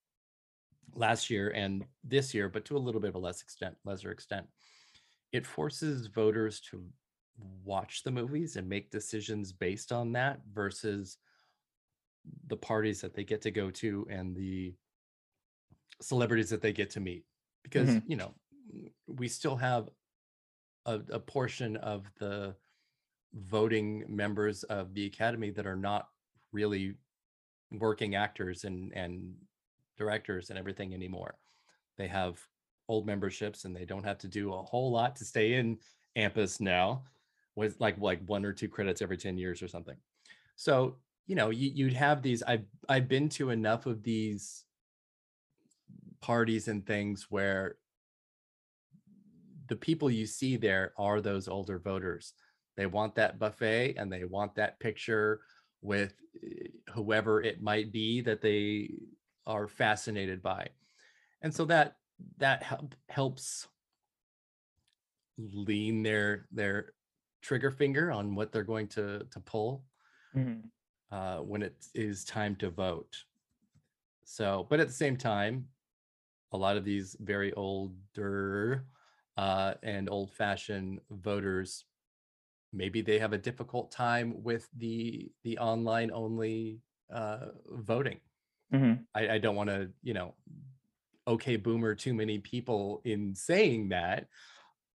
last 0.95 1.31
year 1.31 1.51
and 1.51 1.87
this 2.03 2.35
year, 2.35 2.49
but 2.49 2.65
to 2.67 2.77
a 2.77 2.79
little 2.79 3.01
bit 3.01 3.09
of 3.09 3.15
a 3.15 3.19
less 3.19 3.43
extent, 3.43 3.77
lesser 3.85 4.11
extent. 4.11 4.47
It 5.33 5.47
forces 5.47 6.09
voters 6.09 6.61
to 6.73 6.91
watch 7.65 8.03
the 8.03 8.11
movies 8.11 8.57
and 8.57 8.69
make 8.69 8.91
decisions 8.91 9.53
based 9.53 9.93
on 9.93 10.13
that 10.13 10.41
versus 10.53 11.19
the 12.49 12.57
parties 12.57 13.01
that 13.01 13.15
they 13.15 13.25
get 13.25 13.41
to 13.43 13.51
go 13.51 13.71
to 13.71 14.07
and 14.11 14.37
the 14.37 14.75
celebrities 16.03 16.51
that 16.51 16.63
they 16.63 16.73
get 16.73 16.91
to 16.91 17.01
meet. 17.01 17.25
Because, 17.63 17.91
Mhm. 17.91 18.03
you 18.09 18.17
know, 18.17 18.35
we 19.07 19.29
still 19.29 19.57
have 19.57 19.91
a, 20.87 21.01
a 21.11 21.21
portion 21.21 21.77
of 21.77 22.11
the 22.19 22.57
voting 23.33 24.05
members 24.09 24.65
of 24.65 24.95
the 24.95 25.07
academy 25.07 25.51
that 25.51 25.67
are 25.67 25.77
not 25.77 26.09
really 26.53 26.97
working 27.71 28.17
actors 28.17 28.65
and 28.65 28.93
and 28.95 29.37
directors 29.97 30.51
and 30.51 30.59
everything 30.59 30.93
anymore 30.95 31.39
they 31.97 32.09
have 32.09 32.41
old 32.89 33.07
memberships 33.07 33.65
and 33.65 33.77
they 33.77 33.85
don't 33.85 34.03
have 34.03 34.19
to 34.19 34.27
do 34.27 34.53
a 34.53 34.63
whole 34.63 34.91
lot 34.91 35.15
to 35.15 35.25
stay 35.25 35.55
in 35.55 35.79
AMPAS 36.17 36.61
now 36.61 37.05
with 37.61 37.77
like 37.79 37.97
like 37.99 38.21
one 38.27 38.45
or 38.45 38.53
two 38.53 38.69
credits 38.69 39.03
every 39.03 39.17
10 39.17 39.39
years 39.39 39.63
or 39.63 39.69
something. 39.69 39.97
So 40.57 40.97
you 41.27 41.37
know 41.37 41.51
you, 41.51 41.71
you'd 41.73 41.93
have 41.93 42.23
these 42.23 42.43
i've 42.43 42.65
i've 42.89 43.07
been 43.07 43.29
to 43.29 43.51
enough 43.51 43.87
of 43.87 44.03
these 44.03 44.65
parties 46.21 46.67
and 46.67 46.85
things 46.85 47.27
where 47.31 47.77
the 49.71 49.77
people 49.77 50.11
you 50.11 50.27
see 50.27 50.57
there 50.57 50.93
are 50.99 51.21
those 51.21 51.49
older 51.49 51.79
voters. 51.79 52.35
They 52.77 52.87
want 52.87 53.15
that 53.15 53.39
buffet 53.39 53.95
and 53.97 54.13
they 54.13 54.25
want 54.25 54.57
that 54.57 54.81
picture 54.81 55.41
with 55.81 56.13
eh, 56.43 56.69
whoever 56.93 57.41
it 57.41 57.63
might 57.63 57.93
be 57.93 58.21
that 58.23 58.43
they 58.43 58.95
are 59.47 59.69
fascinated 59.69 60.43
by. 60.43 60.69
And 61.41 61.55
so 61.55 61.65
that 61.67 61.97
that 62.39 62.63
help, 62.65 62.95
helps 63.09 63.69
lean 65.39 66.03
their 66.03 66.47
their 66.53 66.93
trigger 67.41 67.71
finger 67.71 68.11
on 68.13 68.35
what 68.35 68.53
they're 68.53 68.65
going 68.65 68.89
to 68.89 69.27
to 69.31 69.41
pull 69.41 69.87
mhm, 70.33 70.71
uh, 71.11 71.41
when 71.41 71.63
it 71.63 71.87
is 71.95 72.25
time 72.25 72.57
to 72.57 72.71
vote. 72.71 73.25
So 74.25 74.65
but 74.69 74.81
at 74.81 74.87
the 74.89 74.93
same 74.93 75.17
time 75.17 75.71
a 76.53 76.59
lot 76.59 76.77
of 76.77 76.85
these 76.85 77.17
very 77.21 77.53
older 77.55 78.89
uh, 79.37 79.75
and 79.83 80.11
old 80.11 80.33
fashioned 80.35 81.01
voters 81.11 81.87
maybe 82.73 83.03
they 83.03 83.19
have 83.19 83.33
a 83.35 83.39
difficult 83.39 83.93
time 83.93 84.43
with 84.43 84.71
the 84.77 85.33
the 85.45 85.59
online 85.59 86.11
only 86.13 86.83
uh, 87.13 87.51
voting. 87.69 88.21
Mhm, 88.71 89.07
I, 89.15 89.31
I 89.31 89.39
don't 89.39 89.57
want 89.57 89.71
to, 89.71 89.93
you 90.03 90.15
know, 90.15 90.37
okay 91.27 91.57
boomer 91.57 91.95
too 91.95 92.15
many 92.15 92.39
people 92.39 93.03
in 93.05 93.35
saying 93.35 93.91
that, 93.91 94.29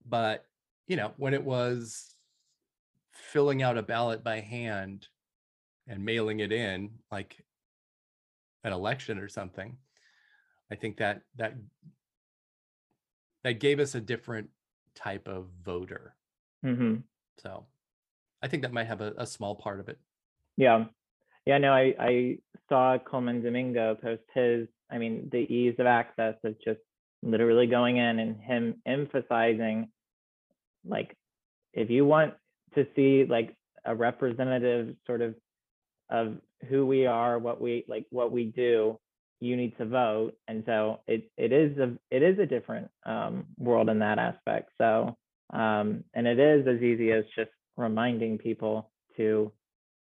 but 0.05 0.47
you 0.89 0.97
know, 0.97 1.15
when 1.19 1.35
it 1.35 1.45
was 1.45 2.14
filling 3.35 3.65
out 3.65 3.77
a 3.77 3.83
ballot 3.83 4.23
by 4.23 4.39
hand 4.39 5.09
and 5.89 6.05
mailing 6.05 6.39
it 6.39 6.53
in, 6.53 6.89
like 7.11 7.45
an 8.63 8.73
election 8.73 9.19
or 9.19 9.29
something, 9.29 9.77
I 10.71 10.77
think 10.77 10.99
that 10.99 11.23
that 11.37 11.55
that 13.43 13.55
gave 13.55 13.81
us 13.81 13.97
a 13.97 14.01
different 14.01 14.49
type 14.95 15.27
of 15.27 15.49
voter. 15.65 16.15
hmm 16.63 16.99
So 17.39 17.67
I 18.41 18.47
think 18.47 18.63
that 18.63 18.73
might 18.73 18.87
have 18.87 19.01
a, 19.01 19.13
a 19.19 19.27
small 19.27 19.57
part 19.57 19.81
of 19.81 19.89
it. 19.89 19.99
Yeah. 20.57 20.85
Yeah, 21.45 21.59
no, 21.59 21.73
I, 21.73 21.95
I 21.99 22.39
saw 22.69 22.97
Colman 22.99 23.43
Domingo 23.43 23.97
post 23.97 24.23
his, 24.33 24.69
I 24.91 24.97
mean, 24.97 25.29
the 25.31 25.41
ease 25.41 25.75
of 25.79 25.87
access 25.87 26.37
of 26.45 26.55
just 26.65 26.81
literally 27.23 27.67
going 27.67 27.97
in 27.97 28.19
and 28.21 28.41
him 28.41 28.77
emphasizing 28.87 29.89
like 30.87 31.17
if 31.73 31.91
you 31.91 32.07
want 32.07 32.35
to 32.75 32.87
see 32.97 33.25
like 33.29 33.55
a 33.85 33.95
representative 33.95 34.97
sort 35.07 35.21
of 35.21 35.35
of 36.11 36.37
who 36.69 36.87
we 36.87 37.07
are, 37.07 37.39
what 37.39 37.61
we 37.61 37.85
like 37.89 38.07
what 38.11 38.33
we 38.33 38.45
do, 38.45 38.99
you 39.41 39.57
need 39.57 39.77
to 39.79 39.85
vote. 39.85 40.33
And 40.49 40.63
so 40.67 41.01
it 41.07 41.31
it 41.37 41.53
is 41.53 41.77
a 41.79 41.97
it 42.11 42.23
is 42.23 42.39
a 42.39 42.47
different 42.47 42.89
um 43.07 43.47
world 43.59 43.89
in 43.89 43.99
that 44.01 44.19
aspect. 44.19 44.71
So 44.79 45.17
um 45.53 46.05
and 46.15 46.27
it 46.27 46.39
is 46.39 46.67
as 46.67 46.83
easy 46.83 47.13
as 47.13 47.25
just 47.37 47.51
reminding 47.77 48.39
people 48.39 48.91
to 49.17 49.53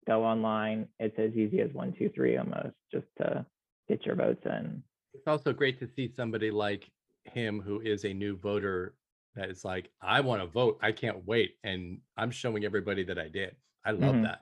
go 0.07 0.23
online. 0.23 0.87
It's 0.99 1.17
as 1.19 1.31
easy 1.35 1.61
as 1.61 1.71
one, 1.73 1.93
two, 1.97 2.09
three 2.13 2.37
almost 2.37 2.75
just 2.91 3.07
to 3.19 3.45
get 3.87 4.05
your 4.05 4.15
votes 4.15 4.41
in. 4.45 4.83
It's 5.13 5.27
also 5.27 5.53
great 5.53 5.79
to 5.79 5.89
see 5.95 6.11
somebody 6.15 6.51
like 6.51 6.89
him 7.25 7.61
who 7.61 7.81
is 7.81 8.05
a 8.05 8.13
new 8.13 8.37
voter 8.37 8.93
that 9.39 9.49
is 9.49 9.63
like, 9.63 9.89
I 10.01 10.21
want 10.21 10.41
to 10.41 10.47
vote. 10.47 10.79
I 10.81 10.91
can't 10.91 11.25
wait. 11.25 11.55
And 11.63 11.99
I'm 12.17 12.29
showing 12.31 12.65
everybody 12.65 13.03
that 13.05 13.17
I 13.17 13.29
did. 13.29 13.55
I 13.85 13.91
love 13.91 14.15
Mhm. 14.15 14.23
that. 14.23 14.41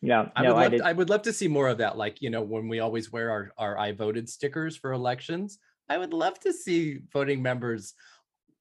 Yeah, 0.00 0.30
I 0.34 0.42
no, 0.42 0.54
would 0.54 0.74
I 0.74 0.78
to, 0.78 0.84
I 0.84 0.92
would 0.92 1.08
love 1.08 1.22
to 1.22 1.32
see 1.32 1.46
more 1.46 1.68
of 1.68 1.78
that. 1.78 1.96
Like, 1.96 2.20
you 2.20 2.28
know, 2.28 2.42
when 2.42 2.66
we 2.66 2.80
always 2.80 3.12
wear 3.12 3.30
our, 3.30 3.52
our 3.56 3.78
I 3.78 3.92
voted 3.92 4.28
stickers 4.28 4.76
for 4.76 4.92
elections, 4.92 5.60
I 5.88 5.96
would 5.96 6.12
love 6.12 6.40
to 6.40 6.52
see 6.52 6.98
voting 7.12 7.40
members 7.40 7.94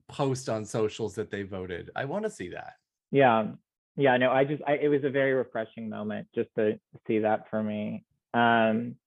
post 0.07 0.49
on 0.49 0.65
socials 0.65 1.15
that 1.15 1.31
they 1.31 1.41
voted. 1.41 1.89
I 1.95 2.05
want 2.05 2.25
to 2.25 2.29
see 2.29 2.49
that. 2.49 2.73
Yeah, 3.09 3.53
yeah, 3.95 4.17
no, 4.17 4.31
I 4.31 4.45
just, 4.45 4.61
I, 4.67 4.73
it 4.73 4.87
was 4.87 5.03
a 5.03 5.09
very 5.09 5.33
refreshing 5.33 5.89
moment 5.89 6.27
just 6.35 6.49
to 6.57 6.79
see 7.07 7.19
that 7.19 7.49
for 7.49 7.63
me. 7.63 8.05
Um, 8.35 8.97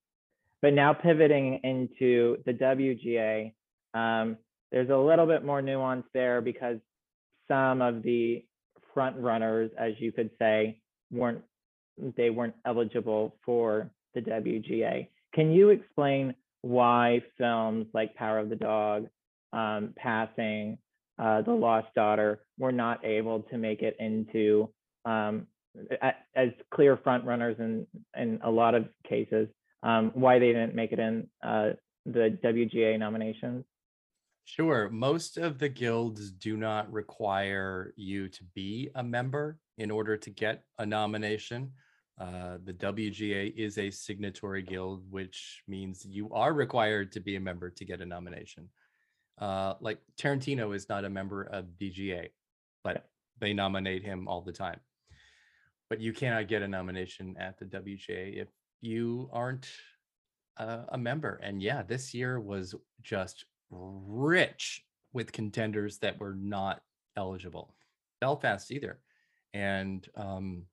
but 0.61 0.73
now 0.75 0.93
pivoting 0.93 1.61
into 1.63 2.39
the 2.47 2.53
WGA, 2.53 3.55
um, 3.95 4.39
there's 4.75 4.91
a 4.91 4.97
little 4.97 5.25
bit 5.25 5.45
more 5.45 5.63
nuance 5.63 6.05
there 6.13 6.41
because 6.41 6.79
some 7.47 7.81
of 7.81 8.03
the 8.03 8.45
front 8.93 9.17
runners, 9.17 9.71
as 9.79 9.93
you 9.99 10.11
could 10.11 10.31
say, 10.37 10.81
weren't, 11.13 11.43
they 12.17 12.29
weren't 12.29 12.57
eligible 12.67 13.37
for 13.47 13.89
the 14.15 14.21
WGA. 14.21 15.07
Can 15.33 15.53
you 15.53 15.69
explain 15.69 16.35
why 16.63 17.23
films 17.39 17.87
like 17.95 18.17
Power 18.17 18.41
of 18.41 18.49
the 18.49 18.57
Dog, 18.57 19.07
um, 19.53 19.95
Passing, 19.97 20.77
uh, 21.21 21.43
The 21.43 21.53
Lost 21.53 21.95
Daughter 21.95 22.41
were 22.59 22.73
not 22.73 23.05
able 23.05 23.43
to 23.43 23.57
make 23.57 23.81
it 23.83 23.97
into 24.01 24.69
um, 25.05 25.47
as 26.35 26.49
clear 26.73 26.97
front 26.97 27.25
runners 27.25 27.57
in 27.61 27.87
in 28.17 28.41
a 28.43 28.51
lot 28.51 28.75
of 28.75 28.87
cases. 29.09 29.47
Um, 29.85 30.11
why 30.15 30.41
they 30.41 30.49
didn't 30.49 30.75
make 30.75 30.91
it 30.91 30.99
in 30.99 31.29
uh, 31.45 31.71
the 32.07 32.37
WGA 32.43 32.99
nominations? 32.99 33.65
Sure. 34.45 34.91
Most 34.91 35.39
of 35.39 35.59
the 35.59 35.71
guilds 35.71 36.31
do 36.31 36.57
not 36.57 36.93
require 36.93 37.95
you 37.97 38.29
to 38.29 38.45
be 38.55 38.91
a 38.95 39.03
member 39.03 39.59
in 39.79 39.91
order 39.91 40.19
to 40.19 40.31
get 40.31 40.65
a 40.79 40.85
nomination. 40.85 41.73
Uh, 42.21 42.59
the 42.63 42.75
WGA 42.75 43.55
is 43.57 43.79
a 43.79 43.91
signatory 43.91 44.63
guild, 44.63 45.11
which 45.11 45.63
means 45.67 46.05
you 46.05 46.31
are 46.31 46.53
required 46.53 47.11
to 47.13 47.21
be 47.21 47.37
a 47.37 47.41
member 47.41 47.71
to 47.71 47.85
get 47.87 48.03
a 48.03 48.07
nomination. 48.07 48.69
Uh, 49.39 49.75
like 49.81 49.99
Tarantino 50.21 50.77
is 50.77 50.89
not 50.89 51.07
a 51.07 51.11
member 51.11 51.43
of 51.45 51.65
DGA, 51.81 52.29
but 52.85 53.09
they 53.41 53.55
nominate 53.55 54.05
him 54.05 54.29
all 54.29 54.43
the 54.43 54.53
time. 54.53 54.79
But 55.89 56.01
you 56.01 56.13
cannot 56.13 56.49
get 56.49 56.63
a 56.63 56.69
nomination 56.69 57.35
at 57.39 57.59
the 57.59 57.65
WGA 57.65 58.43
if 58.43 58.49
you 58.83 59.29
aren't 59.33 59.69
uh, 60.59 60.83
a 60.91 60.99
member. 60.99 61.41
And 61.43 61.63
yeah, 61.63 61.83
this 61.83 62.15
year 62.15 62.39
was 62.39 62.75
just 63.03 63.47
rich 63.71 64.85
with 65.13 65.33
contenders 65.33 65.99
that 65.99 66.19
were 66.19 66.35
not 66.35 66.83
eligible. 67.17 67.75
Belfast 68.21 68.71
either. 68.71 69.01
And 69.53 70.07
um, 70.17 70.65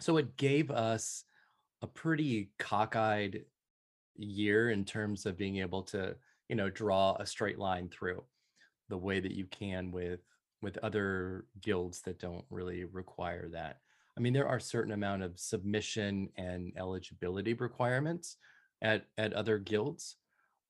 so 0.00 0.16
it 0.16 0.36
gave 0.36 0.70
us 0.70 1.24
a 1.82 1.86
pretty 1.86 2.50
cockeyed 2.58 3.44
year 4.14 4.70
in 4.70 4.84
terms 4.84 5.26
of 5.26 5.36
being 5.36 5.58
able 5.58 5.82
to, 5.82 6.16
you 6.48 6.56
know, 6.56 6.70
draw 6.70 7.16
a 7.18 7.26
straight 7.26 7.58
line 7.58 7.88
through 7.88 8.22
the 8.88 8.96
way 8.96 9.20
that 9.20 9.32
you 9.32 9.46
can 9.46 9.90
with 9.90 10.20
with 10.62 10.78
other 10.78 11.44
guilds 11.60 12.00
that 12.00 12.18
don't 12.18 12.44
really 12.50 12.84
require 12.84 13.48
that. 13.48 13.80
I 14.16 14.20
mean, 14.20 14.32
there 14.32 14.48
are 14.48 14.58
certain 14.58 14.92
amount 14.92 15.22
of 15.22 15.38
submission 15.38 16.30
and 16.36 16.72
eligibility 16.78 17.52
requirements 17.54 18.36
at 18.80 19.06
at 19.18 19.32
other 19.32 19.58
guilds, 19.58 20.16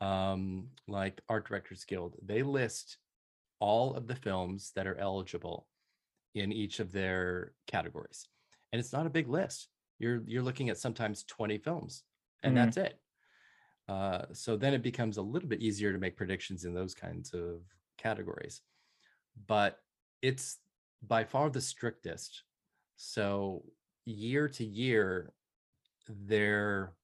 um, 0.00 0.70
like 0.88 1.20
Art 1.28 1.48
Directors 1.48 1.85
Guild. 1.85 2.16
They 2.22 2.42
list 2.42 2.98
all 3.61 3.94
of 3.94 4.06
the 4.06 4.16
films 4.16 4.72
that 4.76 4.87
are 4.87 4.96
eligible 4.96 5.68
in 6.35 6.52
each 6.52 6.80
of 6.80 6.92
their 6.92 7.54
categories, 7.66 8.28
and 8.72 8.80
it's 8.80 8.92
not 8.92 9.06
a 9.06 9.11
big 9.11 9.28
list. 9.28 9.68
You're 9.98 10.22
you're 10.26 10.42
looking 10.42 10.70
at 10.70 10.78
sometimes 10.78 11.24
20 11.24 11.59
films, 11.59 12.04
and 12.42 12.54
Mhm. 12.54 12.56
that's 12.56 12.76
it. 12.76 13.00
Uh, 13.88 14.26
so 14.32 14.56
then 14.56 14.74
it 14.74 14.82
becomes 14.82 15.16
a 15.16 15.22
little 15.22 15.48
bit 15.48 15.62
easier 15.62 15.92
to 15.92 15.98
make 15.98 16.16
predictions 16.16 16.64
in 16.64 16.74
those 16.74 16.94
kinds 16.94 17.32
of 17.35 17.62
categories, 17.96 18.62
but 19.46 19.85
it's 20.22 20.59
by 21.02 21.24
far 21.24 21.50
the 21.50 21.61
strictest. 21.61 22.44
So 22.96 23.64
year 24.04 24.48
to 24.48 24.64
year, 24.64 25.32
their 26.09 26.96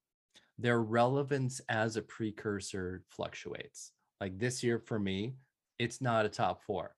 their 0.63 0.81
relevance 0.81 1.61
as 1.69 1.97
a 1.97 2.03
precursor 2.03 3.03
fluctuates. 3.09 3.91
Like 4.21 4.39
this 4.39 4.63
year 4.63 4.79
for 4.79 4.99
me, 4.99 5.35
it's 5.79 6.01
not 6.01 6.25
a 6.25 6.29
top 6.29 6.63
four. 6.63 6.95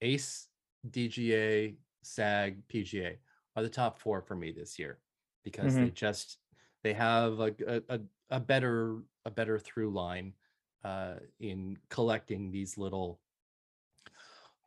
Ace, 0.00 0.48
DGA, 0.90 1.76
SAG, 2.02 2.62
PGA 2.68 3.16
are 3.54 3.62
the 3.62 3.68
top 3.68 3.98
four 3.98 4.22
for 4.22 4.34
me 4.34 4.52
this 4.52 4.78
year 4.78 4.98
because 5.44 5.74
they 5.74 5.90
just 5.90 6.38
they 6.82 6.92
have 6.92 7.40
a, 7.40 7.54
a, 7.66 7.82
a, 7.88 8.00
a 8.30 8.40
better 8.40 8.98
a 9.24 9.30
better 9.30 9.58
through 9.58 9.90
line 9.90 10.32
uh, 10.84 11.14
in 11.40 11.76
collecting 11.90 12.50
these 12.50 12.78
little 12.78 13.20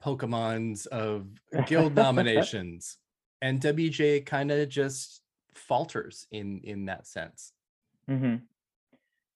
Pokemons 0.04 0.86
of 0.88 1.28
guild 1.66 1.96
nominations, 2.06 2.98
and 3.42 3.60
WGA 3.60 4.26
kind 4.26 4.52
of 4.52 4.70
just 4.70 5.22
falters 5.56 6.28
in 6.32 6.62
in 6.64 6.86
that 6.86 7.08
sense. 7.08 7.54
Hmm 8.10 8.36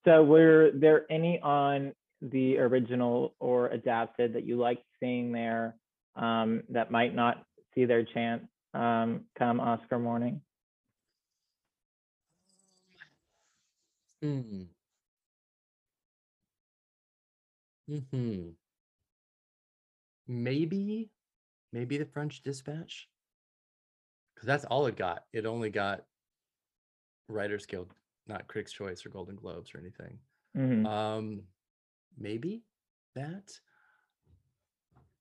So 0.04 0.24
were 0.24 0.70
there 0.74 1.06
any 1.10 1.40
on 1.40 1.92
the 2.20 2.58
original 2.58 3.34
or 3.38 3.68
adapted 3.68 4.34
that 4.34 4.44
you 4.44 4.56
liked 4.56 4.84
seeing 5.00 5.32
there 5.32 5.76
um, 6.16 6.64
that 6.70 6.90
might 6.90 7.14
not 7.14 7.44
see 7.74 7.84
their 7.84 8.04
chance 8.04 8.42
um, 8.74 9.26
come 9.38 9.60
Oscar 9.60 9.98
morning? 9.98 10.40
Hmm. 14.22 14.64
Hmm. 17.88 18.48
Maybe, 20.26 21.10
maybe 21.72 21.98
the 21.98 22.06
French 22.06 22.42
Dispatch, 22.42 23.08
because 24.34 24.46
that's 24.46 24.64
all 24.64 24.86
it 24.86 24.96
got. 24.96 25.24
It 25.34 25.44
only 25.44 25.70
got 25.70 26.04
Writers 27.28 27.66
Guild, 27.66 27.94
not 28.26 28.48
Critics' 28.48 28.72
Choice 28.72 29.04
or 29.04 29.10
Golden 29.10 29.36
Globes 29.36 29.74
or 29.74 29.78
anything. 29.78 30.18
hmm 30.54 30.86
Um, 30.86 31.42
maybe 32.16 32.64
that. 33.14 33.52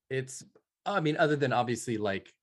It's, 0.10 0.44
I 0.86 1.00
mean, 1.00 1.18
other 1.18 1.36
than 1.36 1.54
obviously 1.54 1.98
like, 1.98 2.34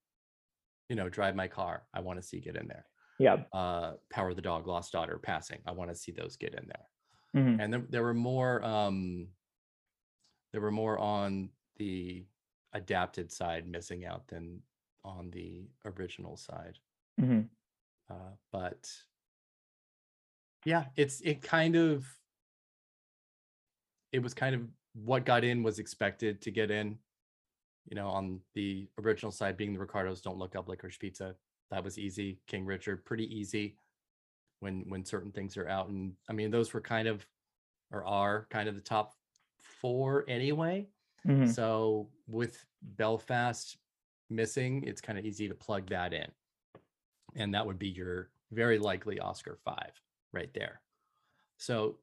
you 0.89 0.97
know, 0.97 1.09
Drive 1.09 1.37
My 1.37 1.47
Car, 1.49 1.85
I 1.95 2.01
want 2.01 2.21
to 2.21 2.27
see 2.27 2.41
get 2.41 2.57
in 2.57 2.67
there. 2.67 2.87
Yeah. 3.19 3.45
Uh, 3.53 3.93
Power 4.11 4.31
of 4.31 4.37
the 4.37 4.43
Dog, 4.43 4.67
Lost 4.67 4.93
Daughter, 4.93 5.19
Passing, 5.19 5.61
I 5.67 5.73
want 5.73 5.91
to 5.91 5.97
see 5.97 6.13
those 6.13 6.37
get 6.37 6.55
in 6.55 6.67
there 6.67 6.87
hmm 7.33 7.61
and 7.61 7.73
there, 7.73 7.85
there 7.89 8.03
were 8.03 8.13
more 8.15 8.61
um 8.65 9.29
there 10.53 10.61
were 10.61 10.73
more 10.73 10.99
on 10.99 11.51
the 11.77 12.27
adapted 12.73 13.31
side 13.31 13.69
missing 13.69 14.05
out 14.05 14.27
than 14.27 14.61
on 15.05 15.31
the 15.31 15.69
original 15.85 16.37
side 16.37 16.77
hmm 17.19 17.43
uh 18.11 18.33
but 18.51 18.91
yeah 20.65 20.87
it's 20.97 21.21
it 21.23 21.43
kind 21.43 21.77
of 21.77 22.07
it 24.13 24.21
was 24.21 24.35
kind 24.35 24.55
of 24.55 24.63
what 24.95 25.25
got 25.25 25.45
in 25.45 25.63
was 25.63 25.79
expected 25.79 26.41
to 26.43 26.51
get 26.51 26.71
in 26.71 26.99
you 27.89 27.95
know 27.95 28.09
on 28.09 28.41
the 28.55 28.89
original 28.99 29.33
side 29.33 29.57
being 29.57 29.73
the 29.73 29.79
ricardos 29.79 30.21
don't 30.21 30.39
look 30.39 30.57
up 30.57 30.69
licorice 30.69 30.99
pizza 30.99 31.35
that 31.71 31.83
was 31.83 31.99
easy 31.99 32.41
king 32.47 32.65
richard 32.65 33.05
pretty 33.05 33.25
easy 33.35 33.77
when 34.61 34.85
when 34.89 35.05
certain 35.05 35.33
things 35.33 35.57
are 35.57 35.69
out 35.69 35.89
and 35.89 36.15
i 36.29 36.33
mean 36.33 36.51
those 36.51 36.73
were 36.73 36.81
kind 36.81 37.09
of 37.09 37.27
or 37.93 38.05
are 38.05 38.47
kind 38.51 38.69
of 38.69 38.75
the 38.75 38.81
top 38.81 39.15
four 39.63 40.25
anyway. 40.29 40.89
Mhm. 41.27 41.49
So 41.53 42.11
with 42.27 42.65
Belfast 42.83 43.77
missing, 44.29 44.85
it's 44.85 45.01
kind 45.01 45.19
of 45.19 45.25
easy 45.25 45.49
to 45.49 45.55
plug 45.55 45.89
that 45.91 46.13
in. 46.13 46.31
And 47.35 47.55
that 47.55 47.67
would 47.67 47.79
be 47.79 47.89
your 47.89 48.31
very 48.51 48.79
likely 48.79 49.21
Oscar 49.21 49.57
5 49.57 49.93
right 50.33 50.53
there. 50.55 50.81
So 51.57 51.99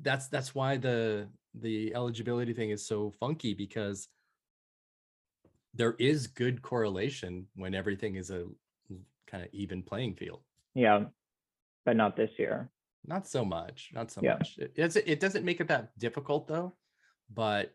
that's 0.00 0.28
that's 0.28 0.54
why 0.54 0.76
the 0.76 1.28
the 1.54 1.94
eligibility 1.94 2.52
thing 2.52 2.70
is 2.70 2.86
so 2.86 3.12
funky 3.20 3.54
because 3.54 4.08
there 5.74 5.94
is 5.98 6.26
good 6.26 6.62
correlation 6.62 7.46
when 7.54 7.74
everything 7.74 8.16
is 8.16 8.30
a 8.30 8.46
kind 9.26 9.44
of 9.44 9.48
even 9.52 9.82
playing 9.82 10.14
field. 10.14 10.42
Yeah, 10.74 11.04
but 11.84 11.96
not 11.96 12.16
this 12.16 12.30
year. 12.38 12.70
Not 13.06 13.26
so 13.26 13.44
much, 13.44 13.90
not 13.92 14.10
so 14.10 14.22
Yeah. 14.22 14.34
much. 14.34 14.56
It, 14.58 14.72
it's, 14.76 14.96
it 14.96 15.20
doesn't 15.20 15.44
make 15.44 15.60
it 15.60 15.68
that 15.68 15.96
difficult 15.98 16.46
though, 16.48 16.74
but 17.32 17.74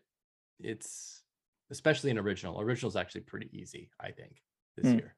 it's 0.58 1.22
especially 1.70 2.10
an 2.10 2.18
original. 2.18 2.60
Original 2.60 2.88
is 2.88 2.96
actually 2.96 3.20
pretty 3.22 3.48
easy, 3.52 3.90
I 4.00 4.10
think, 4.10 4.42
this 4.76 4.90
Hmm. 4.90 4.98
year. 4.98 5.16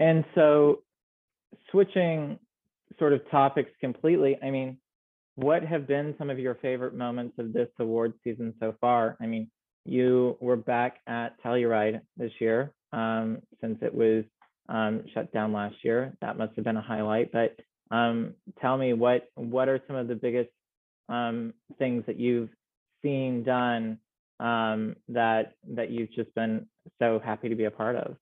And 0.00 0.24
so, 0.34 0.82
switching 1.70 2.38
sort 2.98 3.12
of 3.12 3.28
topics 3.30 3.70
completely, 3.80 4.38
I 4.42 4.50
mean, 4.50 4.78
what 5.36 5.64
have 5.64 5.86
been 5.86 6.14
some 6.18 6.30
of 6.30 6.38
your 6.38 6.54
favorite 6.56 6.94
moments 6.94 7.38
of 7.38 7.52
this 7.52 7.68
award 7.78 8.14
season 8.22 8.54
so 8.60 8.74
far? 8.80 9.16
I 9.20 9.26
mean, 9.26 9.50
you 9.84 10.36
were 10.40 10.56
back 10.56 11.00
at 11.06 11.42
Telluride 11.42 12.00
this 12.16 12.32
year 12.38 12.72
um, 12.92 13.38
since 13.60 13.78
it 13.82 13.94
was 13.94 14.24
um, 14.68 15.04
shut 15.12 15.32
down 15.32 15.52
last 15.52 15.76
year. 15.82 16.16
That 16.20 16.38
must 16.38 16.54
have 16.56 16.64
been 16.64 16.76
a 16.76 16.82
highlight. 16.82 17.32
But 17.32 17.56
um, 17.90 18.34
tell 18.60 18.78
me, 18.78 18.92
what 18.92 19.28
what 19.34 19.68
are 19.68 19.80
some 19.86 19.96
of 19.96 20.08
the 20.08 20.14
biggest 20.14 20.50
um, 21.08 21.52
things 21.78 22.04
that 22.06 22.18
you've 22.18 22.50
seen 23.02 23.44
done 23.44 23.98
um, 24.40 24.96
that 25.08 25.54
that 25.74 25.90
you've 25.90 26.12
just 26.12 26.34
been 26.34 26.66
so 26.98 27.20
happy 27.22 27.48
to 27.48 27.54
be 27.56 27.64
a 27.64 27.70
part 27.70 27.96
of? 27.96 28.16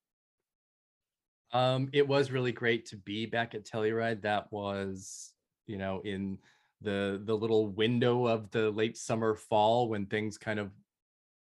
Um, 1.53 1.91
it 1.93 2.07
was 2.07 2.31
really 2.31 2.53
great 2.53 2.87
to 2.87 2.97
be 2.97 3.27
back 3.27 3.55
at 3.55 3.65
Telluride. 3.65 4.23
That 4.23 4.51
was, 4.53 5.33
you 5.67 5.77
know, 5.77 6.01
in 6.05 6.39
the 6.81 7.21
the 7.25 7.37
little 7.37 7.69
window 7.69 8.27
of 8.27 8.51
the 8.51 8.71
late 8.71 8.97
summer 8.97 9.35
fall 9.35 9.89
when 9.89 10.07
things 10.07 10.39
kind 10.39 10.59
of 10.59 10.71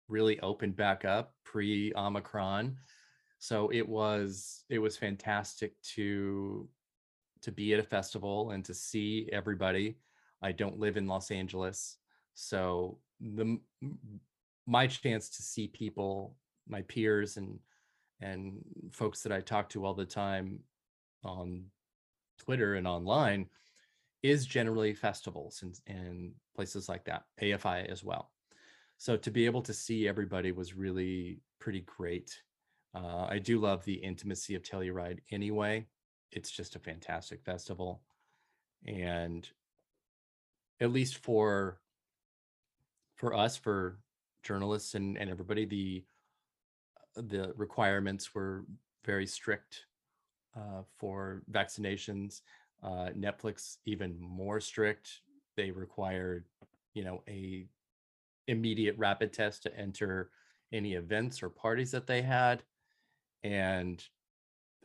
really 0.08 0.40
opened 0.42 0.76
back 0.76 1.06
up 1.06 1.34
pre 1.44 1.92
Omicron. 1.96 2.78
So 3.40 3.70
it 3.74 3.88
was 3.88 4.64
it 4.70 4.80
was 4.80 4.98
fantastic 4.98 5.80
to 5.96 6.70
to 7.42 7.52
be 7.52 7.74
at 7.74 7.80
a 7.80 7.84
festival 7.84 8.52
and 8.52 8.64
to 8.66 8.74
see 8.74 9.30
everybody. 9.32 9.98
I 10.42 10.52
don't 10.52 10.80
live 10.80 10.98
in 10.98 11.08
Los 11.08 11.32
Angeles, 11.32 11.98
so 12.34 13.00
the 13.20 13.60
my 14.68 14.88
chance 14.88 15.30
to 15.30 15.42
see 15.42 15.68
people, 15.68 16.36
my 16.68 16.82
peers 16.84 17.38
and 17.38 17.60
and 18.22 18.64
folks 18.92 19.22
that 19.24 19.32
I 19.32 19.42
talk 19.42 19.70
to 19.70 19.86
all 19.86 19.94
the 19.94 20.06
time 20.06 20.60
on 21.24 21.66
Twitter 22.40 22.76
and 22.76 22.88
online 22.88 23.48
is 24.24 24.46
generally 24.46 24.94
festivals 24.94 25.62
and, 25.62 25.80
and 25.88 26.32
places 26.56 26.90
like 26.90 27.06
that, 27.06 27.24
AFI 27.42 27.90
as 27.92 28.04
well. 28.04 28.32
So 28.98 29.18
to 29.18 29.32
be 29.32 29.46
able 29.46 29.62
to 29.64 29.74
see 29.74 30.08
everybody 30.08 30.52
was 30.52 30.76
really 30.76 31.40
pretty 31.60 31.82
great. 31.82 32.42
Uh, 32.96 33.26
I 33.30 33.40
do 33.40 33.60
love 33.60 33.84
the 33.84 33.94
intimacy 33.94 34.56
of 34.56 34.64
Telluride 34.64 35.20
anyway. 35.32 35.86
It's 36.32 36.50
just 36.50 36.76
a 36.76 36.80
fantastic 36.80 37.44
festival. 37.44 38.02
And 38.88 39.48
at 40.80 40.92
least 40.92 41.18
for 41.18 41.80
for 43.16 43.34
us, 43.34 43.56
for 43.56 44.00
journalists 44.44 44.94
and, 44.94 45.18
and 45.18 45.30
everybody, 45.30 45.66
the 45.66 46.04
the 47.16 47.54
requirements 47.56 48.34
were 48.34 48.66
very 49.06 49.28
strict 49.28 49.86
uh, 50.56 50.84
for 50.98 51.44
vaccinations. 51.52 52.42
Uh, 52.84 53.10
Netflix 53.18 53.78
even 53.86 54.20
more 54.20 54.60
strict. 54.60 55.22
They 55.56 55.72
required, 55.72 56.46
you 56.94 57.04
know, 57.04 57.24
a 57.28 57.68
immediate 58.48 58.98
rapid 58.98 59.34
test 59.34 59.64
to 59.64 59.78
enter 59.78 60.30
any 60.72 60.94
events 60.94 61.42
or 61.42 61.50
parties 61.50 61.92
that 61.92 62.08
they 62.08 62.22
had, 62.22 62.64
and 63.44 64.04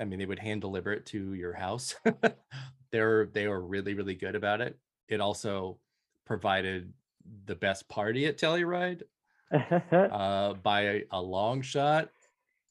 I 0.01 0.05
mean 0.05 0.19
they 0.19 0.27
would 0.27 0.39
hand 0.39 0.61
deliver 0.61 0.93
it 0.93 1.07
to 1.07 1.35
your 1.35 1.53
house. 1.53 1.95
They're 2.91 3.27
they 3.27 3.49
were 3.49 3.61
really 3.61 3.95
really 3.95 4.15
good 4.15 4.35
about 4.35 4.61
it. 4.61 4.79
It 5.09 5.21
also 5.21 5.79
provided 6.25 6.93
the 7.47 7.55
best 7.55 7.89
party 7.89 8.27
at 8.27 8.39
Telluride 8.39 9.03
uh, 9.53 10.55
by 10.55 10.81
a, 10.83 11.05
a 11.11 11.21
long 11.21 11.63
shot. 11.63 12.11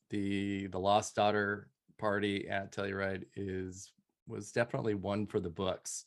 The 0.10 0.68
the 0.68 0.80
Lost 0.80 1.16
Daughter 1.16 1.70
party 1.98 2.48
at 2.50 2.72
Telluride 2.72 3.26
is 3.36 3.92
was 4.28 4.52
definitely 4.52 4.94
one 4.94 5.26
for 5.26 5.40
the 5.40 5.50
books, 5.50 6.06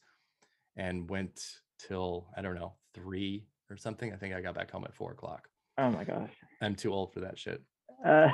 and 0.76 1.08
went 1.08 1.40
till 1.78 2.28
I 2.36 2.42
don't 2.42 2.54
know 2.54 2.74
three 2.94 3.46
or 3.70 3.76
something. 3.76 4.12
I 4.12 4.16
think 4.16 4.34
I 4.34 4.40
got 4.40 4.54
back 4.54 4.70
home 4.70 4.84
at 4.84 4.94
four 4.94 5.12
o'clock. 5.12 5.48
oh 5.78 5.90
my 5.90 6.04
gosh. 6.04 6.32
I'm 6.60 6.74
too 6.74 6.92
old 6.92 7.12
for 7.12 7.20
that 7.20 7.38
shit. 7.38 7.62
Uh, 8.04 8.28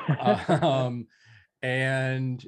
um, 0.63 1.07
and 1.63 2.45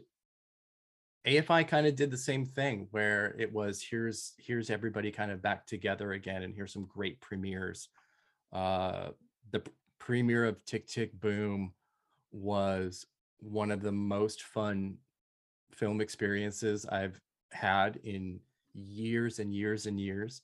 AFI 1.27 1.67
kind 1.69 1.87
of 1.87 1.97
did 1.97 2.11
the 2.11 2.17
same 2.17 2.47
thing 2.47 2.89
where 2.91 3.35
it 3.39 3.53
was 3.53 3.83
here's 3.83 4.33
here's 4.39 4.71
everybody 4.71 5.11
kind 5.11 5.31
of 5.31 5.43
back 5.43 5.67
together 5.67 6.13
again, 6.13 6.43
and 6.43 6.55
here's 6.55 6.73
some 6.73 6.87
great 6.87 7.21
premieres. 7.21 7.89
Uh, 8.53 9.09
the 9.51 9.63
premiere 9.99 10.47
of 10.47 10.65
Tick 10.65 10.87
Tick 10.87 11.19
Boom 11.19 11.73
was 12.33 13.07
one 13.41 13.71
of 13.71 13.83
the 13.83 13.93
most 13.93 14.43
fun 14.43 14.97
film 15.73 16.01
experiences 16.01 16.87
I've 16.87 17.21
had 17.53 17.97
in 18.05 18.41
years 18.75 19.39
and 19.39 19.55
years 19.55 19.87
and 19.87 20.01
years. 20.01 20.43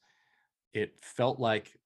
It 0.74 0.94
felt 1.00 1.38
like 1.38 1.78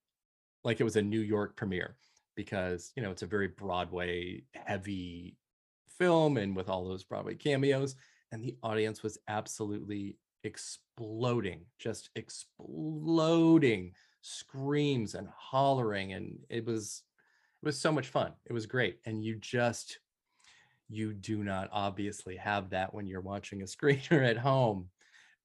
like 0.64 0.80
it 0.80 0.84
was 0.84 0.96
a 0.96 1.02
New 1.02 1.20
York 1.20 1.56
premiere 1.56 1.96
because 2.34 2.92
you 2.96 3.02
know 3.02 3.10
it's 3.10 3.22
a 3.22 3.26
very 3.26 3.48
Broadway 3.48 4.42
heavy 4.54 5.36
film 5.98 6.36
and 6.36 6.56
with 6.56 6.68
all 6.68 6.86
those 6.86 7.04
Broadway 7.04 7.34
cameos 7.34 7.96
and 8.32 8.42
the 8.42 8.56
audience 8.62 9.02
was 9.02 9.18
absolutely 9.28 10.16
exploding 10.44 11.66
just 11.78 12.08
exploding 12.16 13.92
screams 14.22 15.14
and 15.14 15.28
hollering 15.36 16.14
and 16.14 16.38
it 16.48 16.64
was 16.64 17.02
it 17.62 17.66
was 17.66 17.78
so 17.78 17.92
much 17.92 18.08
fun 18.08 18.32
it 18.46 18.52
was 18.52 18.64
great 18.64 18.98
and 19.04 19.22
you 19.22 19.34
just 19.36 19.98
you 20.90 21.12
do 21.14 21.44
not 21.44 21.68
obviously 21.72 22.36
have 22.36 22.70
that 22.70 22.92
when 22.92 23.06
you're 23.06 23.20
watching 23.20 23.62
a 23.62 23.64
screener 23.76 24.28
at 24.28 24.36
home 24.36 24.88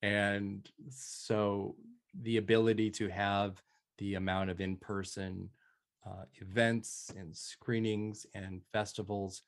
and 0.02 0.70
so 0.90 1.76
the 2.22 2.38
ability 2.38 2.90
to 2.90 3.08
have 3.10 3.62
the 3.98 4.16
amount 4.16 4.50
of 4.50 4.62
in-person 4.62 5.50
uh, 6.06 6.26
events 6.36 7.12
and 7.18 7.36
screenings 7.36 8.26
and 8.36 8.62
festivals 8.72 9.42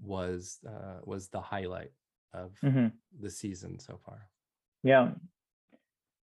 was 0.00 0.58
uh, 0.68 1.00
was 1.02 1.28
the 1.28 1.40
highlight 1.40 1.90
of 2.32 2.52
mhm. 2.62 2.92
the 3.20 3.30
season 3.30 3.78
so 3.78 3.98
far. 4.04 4.28
Yeah. 4.82 5.10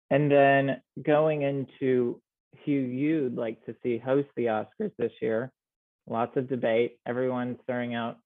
And 0.10 0.32
then 0.32 0.82
going 1.04 1.42
into 1.42 2.22
who 2.66 2.72
you'd 2.72 3.36
like 3.36 3.64
to 3.66 3.76
see 3.84 3.98
host 3.98 4.30
the 4.36 4.46
Oscars 4.46 4.92
this 4.98 5.12
year, 5.22 5.52
lots 6.08 6.38
of 6.38 6.48
debate. 6.48 6.98
Everyone's 7.06 7.60
throwing 7.68 7.94
out 7.94 8.18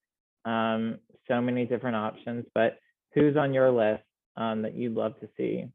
um, 0.45 0.99
so 1.27 1.41
many 1.41 1.65
different 1.65 1.95
options, 1.95 2.45
but 2.54 2.77
who's 3.13 3.38
on 3.38 3.54
your 3.54 3.71
list 3.71 4.04
um, 4.38 4.62
that 4.63 4.75
you'd 4.75 4.95
love 4.95 5.19
to 5.19 5.30
see? 5.38 5.65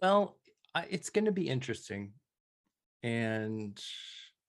Well, 0.00 0.36
I, 0.74 0.86
it's 0.90 1.10
going 1.10 1.24
to 1.24 1.32
be 1.32 1.48
interesting, 1.48 2.12
and 3.02 3.80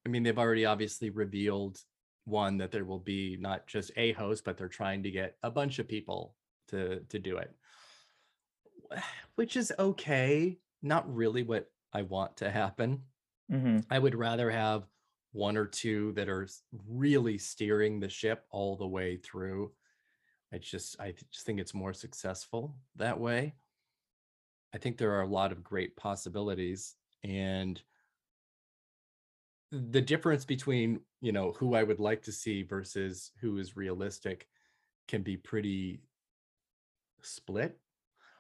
I 0.05 0.09
mean 0.09 0.23
they've 0.23 0.37
already 0.37 0.65
obviously 0.65 1.09
revealed 1.09 1.79
one 2.25 2.57
that 2.57 2.71
there 2.71 2.85
will 2.85 2.99
be 2.99 3.37
not 3.39 3.67
just 3.67 3.91
a 3.95 4.11
host, 4.13 4.43
but 4.43 4.57
they're 4.57 4.67
trying 4.67 5.03
to 5.03 5.11
get 5.11 5.35
a 5.43 5.51
bunch 5.51 5.79
of 5.79 5.87
people 5.87 6.35
to 6.69 6.99
to 7.09 7.19
do 7.19 7.37
it, 7.37 7.51
which 9.35 9.55
is 9.55 9.73
okay. 9.79 10.57
Not 10.81 11.13
really 11.13 11.43
what 11.43 11.69
I 11.91 12.03
want 12.03 12.37
to 12.37 12.49
happen. 12.49 13.03
hmm 13.49 13.79
I 13.89 13.99
would 13.99 14.15
rather 14.15 14.49
have 14.49 14.83
one 15.31 15.57
or 15.57 15.65
two 15.65 16.11
that 16.13 16.29
are 16.29 16.47
really 16.87 17.37
steering 17.37 17.99
the 17.99 18.09
ship 18.09 18.45
all 18.51 18.75
the 18.75 18.87
way 18.87 19.17
through. 19.17 19.73
I 20.53 20.59
just 20.59 20.99
I 20.99 21.13
just 21.31 21.45
think 21.45 21.59
it's 21.59 21.73
more 21.73 21.93
successful 21.93 22.77
that 22.95 23.19
way. 23.19 23.55
I 24.73 24.77
think 24.77 24.97
there 24.97 25.13
are 25.13 25.21
a 25.21 25.27
lot 25.27 25.51
of 25.51 25.63
great 25.63 25.95
possibilities 25.95 26.95
and 27.23 27.81
the 29.71 30.01
difference 30.01 30.45
between, 30.45 31.01
you 31.21 31.31
know, 31.31 31.53
who 31.53 31.75
I 31.75 31.83
would 31.83 31.99
like 31.99 32.23
to 32.23 32.31
see 32.31 32.63
versus 32.63 33.31
who 33.39 33.57
is 33.57 33.75
realistic 33.75 34.47
can 35.07 35.23
be 35.23 35.37
pretty 35.37 36.03
split 37.21 37.79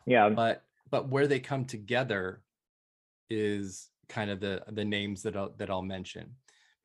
Yeah. 0.05 0.35
but 0.35 0.65
but 0.89 1.09
where 1.09 1.27
they 1.27 1.39
come 1.39 1.65
together 1.65 2.43
is 3.29 3.91
kind 4.09 4.31
of 4.31 4.39
the 4.41 4.63
the 4.69 4.85
names 4.85 5.23
that 5.23 5.35
I'll, 5.37 5.51
that 5.57 5.69
I'll 5.69 5.81
mention. 5.83 6.37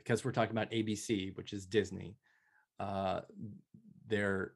Because 0.04 0.24
we're 0.24 0.32
talking 0.32 0.56
about 0.56 0.70
ABC, 0.70 1.34
which 1.36 1.52
is 1.52 1.66
Disney, 1.66 2.16
uh, 2.78 3.20
they're 4.06 4.52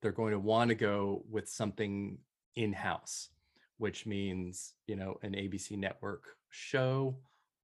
they're 0.00 0.12
going 0.12 0.32
to 0.32 0.38
want 0.38 0.68
to 0.68 0.74
go 0.74 1.24
with 1.30 1.48
something 1.48 2.18
in-house, 2.56 3.28
which 3.78 4.04
means 4.06 4.74
you 4.86 4.96
know 4.96 5.18
an 5.22 5.32
ABC 5.32 5.78
network 5.78 6.24
show 6.50 7.16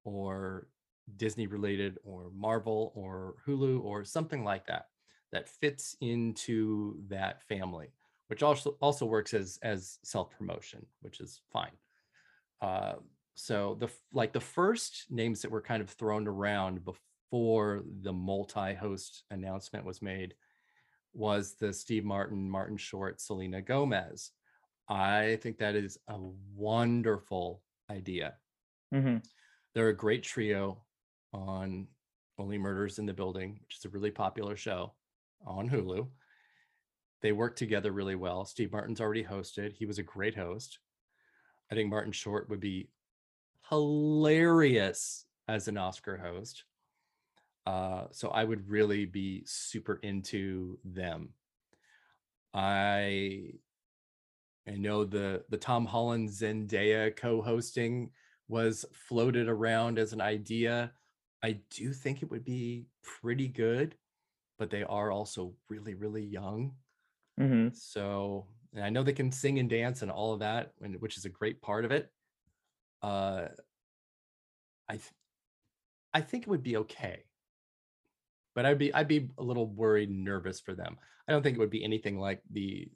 or 0.04 0.68
Disney 1.16 1.46
related 1.46 1.98
or 2.04 2.30
Marvel 2.34 2.92
or 2.94 3.34
Hulu 3.46 3.82
or 3.82 4.04
something 4.04 4.44
like 4.44 4.66
that 4.66 4.86
that 5.32 5.48
fits 5.48 5.96
into 6.00 6.96
that 7.08 7.42
family, 7.42 7.88
which 8.28 8.42
also 8.42 8.76
also 8.80 9.06
works 9.06 9.34
as 9.34 9.58
as 9.62 9.98
self 10.04 10.30
promotion, 10.30 10.86
which 11.00 11.20
is 11.20 11.40
fine. 11.52 11.72
Uh, 12.60 12.94
so 13.34 13.76
the 13.78 13.88
like 14.12 14.32
the 14.32 14.40
first 14.40 15.06
names 15.10 15.42
that 15.42 15.50
were 15.50 15.60
kind 15.60 15.82
of 15.82 15.90
thrown 15.90 16.26
around 16.26 16.84
before 16.84 17.00
the 17.30 18.12
multi-host 18.12 19.24
announcement 19.30 19.84
was 19.84 20.02
made 20.02 20.34
was 21.14 21.54
the 21.54 21.72
Steve 21.72 22.04
Martin, 22.04 22.48
Martin 22.48 22.76
Short, 22.76 23.20
Selena 23.20 23.60
Gomez. 23.62 24.30
I 24.88 25.38
think 25.42 25.58
that 25.58 25.74
is 25.74 25.98
a 26.08 26.18
wonderful 26.54 27.62
idea. 27.90 28.34
Mm-hmm. 28.94 29.18
They're 29.74 29.88
a 29.88 29.96
great 29.96 30.22
trio 30.22 30.84
on 31.32 31.88
Only 32.38 32.58
Murders 32.58 32.98
in 32.98 33.06
the 33.06 33.12
Building, 33.12 33.58
which 33.60 33.78
is 33.78 33.84
a 33.84 33.90
really 33.90 34.10
popular 34.10 34.56
show 34.56 34.94
on 35.46 35.68
Hulu. 35.68 36.08
They 37.20 37.32
work 37.32 37.56
together 37.56 37.92
really 37.92 38.14
well. 38.14 38.44
Steve 38.44 38.72
Martin's 38.72 39.00
already 39.00 39.24
hosted. 39.24 39.72
He 39.72 39.86
was 39.86 39.98
a 39.98 40.04
great 40.04 40.36
host. 40.36 40.78
I 41.70 41.74
think 41.74 41.90
Martin 41.90 42.12
Short 42.12 42.48
would 42.48 42.60
be 42.60 42.88
hilarious 43.68 45.26
as 45.48 45.68
an 45.68 45.76
Oscar 45.76 46.16
host. 46.16 46.64
Uh, 47.68 48.06
so 48.12 48.30
I 48.30 48.44
would 48.44 48.70
really 48.70 49.04
be 49.04 49.42
super 49.44 49.96
into 49.96 50.78
them. 50.86 51.34
I 52.54 53.52
I 54.66 54.76
know 54.76 55.04
the 55.04 55.44
the 55.50 55.58
Tom 55.58 55.84
Holland 55.84 56.30
Zendaya 56.30 57.14
co-hosting 57.14 58.10
was 58.48 58.86
floated 58.92 59.50
around 59.50 59.98
as 59.98 60.14
an 60.14 60.22
idea. 60.22 60.92
I 61.42 61.60
do 61.68 61.92
think 61.92 62.22
it 62.22 62.30
would 62.30 62.42
be 62.42 62.86
pretty 63.02 63.48
good, 63.48 63.96
but 64.58 64.70
they 64.70 64.84
are 64.84 65.10
also 65.10 65.52
really 65.68 65.94
really 65.94 66.24
young. 66.24 66.72
Mm-hmm. 67.38 67.74
So 67.74 68.46
and 68.72 68.82
I 68.82 68.88
know 68.88 69.02
they 69.02 69.12
can 69.12 69.30
sing 69.30 69.58
and 69.58 69.68
dance 69.68 70.00
and 70.00 70.10
all 70.10 70.32
of 70.32 70.40
that, 70.40 70.72
which 71.00 71.18
is 71.18 71.26
a 71.26 71.40
great 71.40 71.60
part 71.60 71.84
of 71.84 71.92
it. 71.92 72.10
Uh, 73.02 73.48
I 74.88 74.94
th- 74.94 75.12
I 76.14 76.22
think 76.22 76.44
it 76.44 76.50
would 76.50 76.62
be 76.62 76.78
okay, 76.78 77.24
but 78.58 78.66
I'd 78.66 78.76
be 78.76 78.92
I'd 78.92 79.06
be 79.06 79.28
a 79.38 79.42
little 79.44 79.68
worried, 79.68 80.08
and 80.08 80.24
nervous 80.24 80.58
for 80.58 80.74
them. 80.74 80.96
I 81.28 81.32
don't 81.32 81.44
think 81.44 81.56
it 81.56 81.60
would 81.60 81.70
be 81.70 81.84
anything 81.84 82.18
like 82.18 82.42
the 82.50 82.88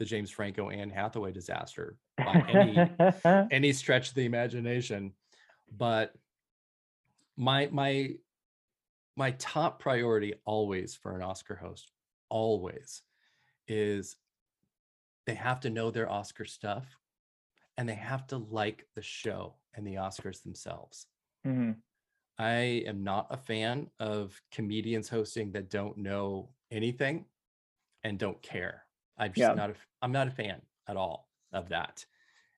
the 0.00 0.04
James 0.04 0.28
Franco 0.28 0.70
Anne 0.70 0.90
Hathaway 0.90 1.30
disaster 1.30 1.96
by 2.18 2.44
any 2.48 3.46
any 3.52 3.72
stretch 3.72 4.08
of 4.08 4.16
the 4.16 4.24
imagination. 4.24 5.12
But 5.70 6.14
my 7.36 7.68
my 7.70 8.16
my 9.14 9.30
top 9.38 9.78
priority 9.78 10.34
always 10.44 10.96
for 10.96 11.14
an 11.14 11.22
Oscar 11.22 11.54
host, 11.54 11.92
always, 12.28 13.02
is 13.68 14.16
they 15.26 15.36
have 15.36 15.60
to 15.60 15.70
know 15.70 15.92
their 15.92 16.10
Oscar 16.10 16.44
stuff 16.44 16.88
and 17.78 17.88
they 17.88 17.94
have 17.94 18.26
to 18.26 18.38
like 18.38 18.88
the 18.96 19.02
show 19.02 19.54
and 19.74 19.86
the 19.86 19.94
Oscars 19.94 20.42
themselves. 20.42 21.06
mm-hmm. 21.46 21.70
I 22.38 22.82
am 22.86 23.04
not 23.04 23.28
a 23.30 23.36
fan 23.36 23.90
of 24.00 24.40
comedians 24.50 25.08
hosting 25.08 25.52
that 25.52 25.70
don't 25.70 25.98
know 25.98 26.54
anything 26.70 27.26
and 28.04 28.18
don't 28.18 28.42
care. 28.42 28.86
I'm 29.18 29.32
just 29.32 29.38
Yeah. 29.40 29.54
not 29.54 29.70
a, 29.70 29.76
I'm 30.02 30.12
not 30.12 30.28
a 30.28 30.32
fan 30.32 30.62
at 30.88 30.96
all 30.96 31.30
of 31.52 31.68
that. 31.70 32.04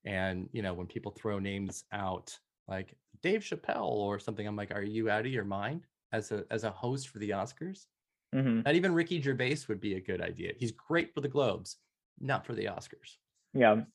And 0.05 0.49
you 0.53 0.63
know, 0.63 0.75
when 0.75 0.87
people 0.87 1.13
throw 1.13 1.39
names 1.39 1.85
out 1.93 2.39
like 2.69 2.97
Dave 3.23 3.43
Chappelle 3.43 3.87
or 3.91 4.19
something, 4.19 4.47
I'm 4.47 4.57
like, 4.57 4.73
are 4.73 4.83
you 4.83 5.11
out 5.11 5.27
of 5.27 5.33
your 5.33 5.45
mind 5.45 5.87
as 6.13 6.33
a 6.33 6.47
as 6.51 6.65
a 6.65 6.71
host 6.71 7.09
for 7.09 7.19
the 7.19 7.31
Oscars? 7.31 7.87
Mm-hmm. 8.35 8.63
Not 8.65 8.75
even 8.75 8.95
Ricky 8.95 9.21
Gervais 9.21 9.61
would 9.69 9.81
be 9.81 9.95
a 9.95 10.01
good 10.01 10.21
idea. 10.21 10.53
He's 10.59 10.73
great 10.73 11.15
for 11.15 11.21
the 11.21 11.29
Globes, 11.29 11.79
not 12.19 12.47
for 12.47 12.55
the 12.55 12.67
Oscars. 12.67 13.19
Yeah. 13.55 13.87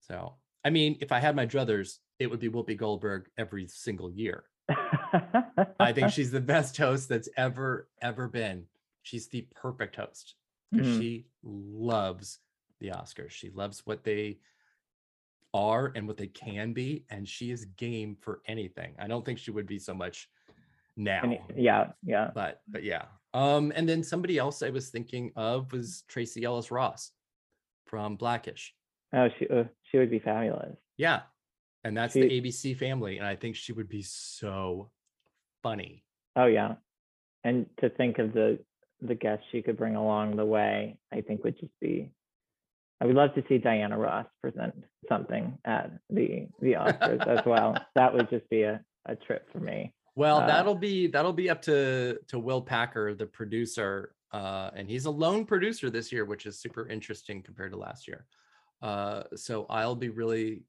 So, 0.00 0.36
I 0.64 0.70
mean, 0.70 0.96
if 1.00 1.12
I 1.12 1.18
had 1.20 1.36
my 1.36 1.46
druthers, 1.46 1.98
it 2.18 2.28
would 2.28 2.40
be 2.40 2.48
Whoopi 2.48 2.76
Goldberg 2.76 3.28
every 3.36 3.66
single 3.68 4.10
year. 4.10 4.44
I 4.68 5.92
think 5.92 6.10
she's 6.12 6.30
the 6.30 6.40
best 6.40 6.76
host 6.76 7.08
that's 7.08 7.28
ever, 7.36 7.88
ever 8.02 8.28
been. 8.28 8.64
She's 9.02 9.28
the 9.28 9.46
perfect 9.54 9.96
host 9.96 10.34
because 10.72 10.86
Mhm. 10.88 10.98
she 11.00 11.26
loves 11.42 12.40
the 12.80 12.88
Oscars. 12.88 13.30
She 13.30 13.50
loves 13.50 13.86
what 13.86 14.02
they 14.04 14.38
are 15.54 15.92
and 15.94 16.06
what 16.06 16.16
they 16.16 16.26
can 16.26 16.72
be. 16.72 17.04
And 17.10 17.26
she 17.28 17.50
is 17.50 17.64
game 17.76 18.16
for 18.20 18.40
anything. 18.46 18.94
I 18.98 19.06
don't 19.06 19.24
think 19.24 19.38
she 19.38 19.50
would 19.50 19.66
be 19.66 19.78
so 19.78 19.94
much 19.94 20.28
now. 20.96 21.20
And- 21.22 21.38
yeah. 21.56 21.92
Yeah. 22.02 22.30
But 22.34 22.62
but 22.68 22.82
yeah. 22.82 23.04
Um, 23.34 23.72
and 23.76 23.88
then 23.88 24.02
somebody 24.02 24.38
else 24.38 24.62
I 24.62 24.70
was 24.70 24.88
thinking 24.90 25.30
of 25.36 25.70
was 25.72 26.02
Tracee 26.08 26.44
Ellis 26.44 26.70
Ross 26.70 27.12
from 27.86 28.16
Blackish. 28.16 28.74
Oh, 29.12 29.28
she 29.38 29.46
uh, 29.48 29.64
she 29.84 29.98
would 29.98 30.10
be 30.10 30.18
fabulous. 30.18 30.76
Yeah. 30.96 31.22
And 31.86 31.96
that's 31.96 32.14
She- 32.14 32.20
the 32.22 32.40
ABC 32.40 32.74
family. 32.76 33.18
And 33.18 33.26
I 33.26 33.36
think 33.36 33.54
she 33.56 33.72
would 33.72 33.88
be 33.88 34.02
so 34.02 34.90
funny. 35.62 36.04
Oh 36.34 36.46
yeah. 36.46 36.74
And 37.44 37.66
to 37.80 37.88
think 37.90 38.18
of 38.18 38.32
the 38.32 38.58
the 39.02 39.14
guests 39.14 39.44
she 39.52 39.60
could 39.62 39.76
bring 39.76 39.94
along 39.94 40.36
the 40.36 40.44
way, 40.44 40.98
I 41.12 41.20
think 41.20 41.44
would 41.44 41.58
just 41.58 41.78
be 41.80 42.10
I 43.00 43.04
would 43.06 43.14
love 43.14 43.34
to 43.34 43.44
see 43.48 43.58
Diana 43.58 43.96
Ross 43.98 44.26
present 44.42 44.74
something 45.08 45.58
at 45.64 45.92
the 46.10 46.48
the 46.60 46.72
Oscars 46.72 47.26
as 47.26 47.44
well. 47.46 47.76
That 47.94 48.12
would 48.14 48.28
just 48.30 48.48
be 48.50 48.62
a, 48.62 48.82
a 49.04 49.14
trip 49.16 49.50
for 49.52 49.60
me. 49.60 49.92
Well, 50.16 50.38
Uh, 50.38 50.46
that'll 50.46 50.74
be 50.74 51.06
that'll 51.06 51.32
be 51.44 51.48
up 51.50 51.62
to 51.62 52.18
to 52.28 52.38
Will 52.38 52.62
Packer, 52.62 53.14
the 53.14 53.26
producer, 53.26 54.14
uh, 54.32 54.70
and 54.74 54.88
he's 54.88 55.04
a 55.06 55.10
lone 55.10 55.44
producer 55.44 55.88
this 55.90 56.10
year, 56.10 56.24
which 56.24 56.46
is 56.46 56.58
super 56.58 56.88
interesting 56.88 57.42
compared 57.42 57.70
to 57.72 57.78
last 57.78 58.08
year. 58.08 58.26
Uh, 58.82 59.22
so 59.36 59.66
I'll 59.70 59.94
be 59.94 60.08
really, 60.10 60.62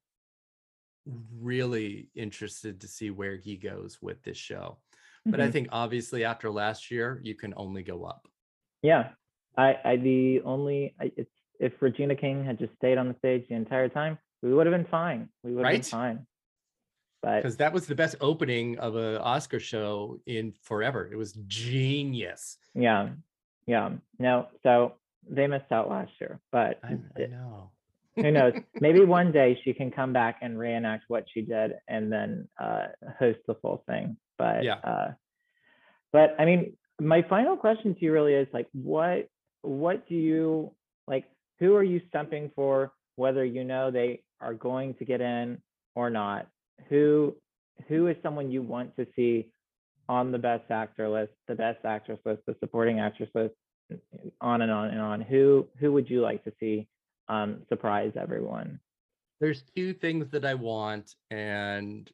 really 1.39 2.09
interested 2.15 2.81
to 2.81 2.87
see 2.87 3.09
where 3.11 3.35
he 3.37 3.55
goes 3.57 3.99
with 4.01 4.21
this 4.23 4.37
show. 4.37 4.77
But 5.25 5.41
I 5.41 5.47
Mhm. 5.47 5.51
think 5.51 5.67
obviously 5.71 6.23
after 6.23 6.49
last 6.49 6.89
year, 6.89 7.19
you 7.23 7.35
can 7.35 7.53
only 7.57 7.83
go 7.83 8.05
up. 8.05 8.27
Yeah. 8.81 9.13
I, 9.57 9.77
I 9.83 9.95
the 9.97 10.41
only 10.41 10.95
I, 10.99 11.11
it's 11.17 11.31
if 11.59 11.73
Regina 11.81 12.15
King 12.15 12.45
had 12.45 12.59
just 12.59 12.73
stayed 12.75 12.97
on 12.97 13.07
the 13.07 13.15
stage 13.15 13.47
the 13.49 13.55
entire 13.55 13.89
time, 13.89 14.19
we 14.41 14.53
would 14.53 14.67
have 14.67 14.73
been 14.75 14.85
fine. 14.85 15.29
We 15.43 15.53
would 15.55 15.65
have 15.65 15.73
been 15.73 15.81
fine. 15.81 16.27
But 17.23 17.37
because 17.37 17.57
that 17.57 17.73
was 17.73 17.87
the 17.87 17.95
best 17.95 18.15
opening 18.21 18.77
of 18.77 18.95
an 18.95 19.17
Oscar 19.17 19.59
show 19.59 20.19
in 20.27 20.51
forever. 20.61 21.09
It 21.11 21.15
was 21.15 21.33
genius. 21.47 22.57
yeah, 22.75 23.09
yeah. 23.65 23.93
No, 24.19 24.47
so 24.61 24.93
they 25.27 25.47
missed 25.47 25.71
out 25.71 25.89
last 25.89 26.11
year. 26.21 26.39
But 26.51 26.79
I, 26.83 26.97
I 27.17 27.25
know. 27.25 27.71
Who 28.17 28.31
knows? 28.31 28.53
Maybe 28.81 29.05
one 29.05 29.31
day 29.31 29.59
she 29.63 29.73
can 29.73 29.91
come 29.91 30.11
back 30.11 30.39
and 30.41 30.57
reenact 30.57 31.05
what 31.07 31.25
she 31.33 31.41
did 31.41 31.73
and 31.87 32.11
then 32.11 32.47
uh, 32.59 32.87
host 33.19 33.39
the 33.47 33.55
full 33.55 33.83
thing. 33.87 34.17
But 34.37 34.63
Yeah. 34.63 34.79
uh, 34.83 35.11
but 36.11 36.35
I 36.39 36.45
mean, 36.45 36.75
my 36.99 37.21
final 37.23 37.55
question 37.55 37.93
to 37.95 38.01
you 38.01 38.11
really 38.11 38.33
is 38.33 38.47
like, 38.53 38.67
what 38.73 39.27
what 39.61 40.07
do 40.07 40.15
you 40.15 40.71
like? 41.07 41.25
Who 41.59 41.75
are 41.75 41.83
you 41.83 42.01
stumping 42.09 42.51
for? 42.55 42.91
Whether 43.15 43.45
you 43.45 43.63
know 43.63 43.91
they 43.91 44.21
are 44.41 44.53
going 44.53 44.93
to 44.95 45.05
get 45.05 45.21
in 45.21 45.61
or 45.95 46.09
not? 46.09 46.47
Who 46.89 47.35
who 47.87 48.07
is 48.07 48.17
someone 48.23 48.51
you 48.51 48.61
want 48.61 48.95
to 48.97 49.05
see 49.15 49.51
on 50.09 50.31
the 50.31 50.37
best 50.37 50.71
actor 50.71 51.07
list, 51.09 51.33
the 51.47 51.55
best 51.55 51.83
actress 51.85 52.19
list, 52.25 52.41
the 52.47 52.55
supporting 52.59 52.99
actress 52.99 53.29
list, 53.35 53.53
on 54.41 54.61
and 54.61 54.71
on 54.71 54.89
and 54.89 55.01
on? 55.01 55.21
Who 55.21 55.67
who 55.79 55.91
would 55.93 56.09
you 56.09 56.21
like 56.21 56.43
to 56.45 56.53
see 56.59 56.87
um, 57.29 57.63
surprise 57.69 58.13
everyone? 58.15 58.79
There's 59.39 59.63
two 59.75 59.93
things 59.93 60.29
that 60.31 60.45
I 60.45 60.55
want, 60.55 61.15
and 61.29 62.11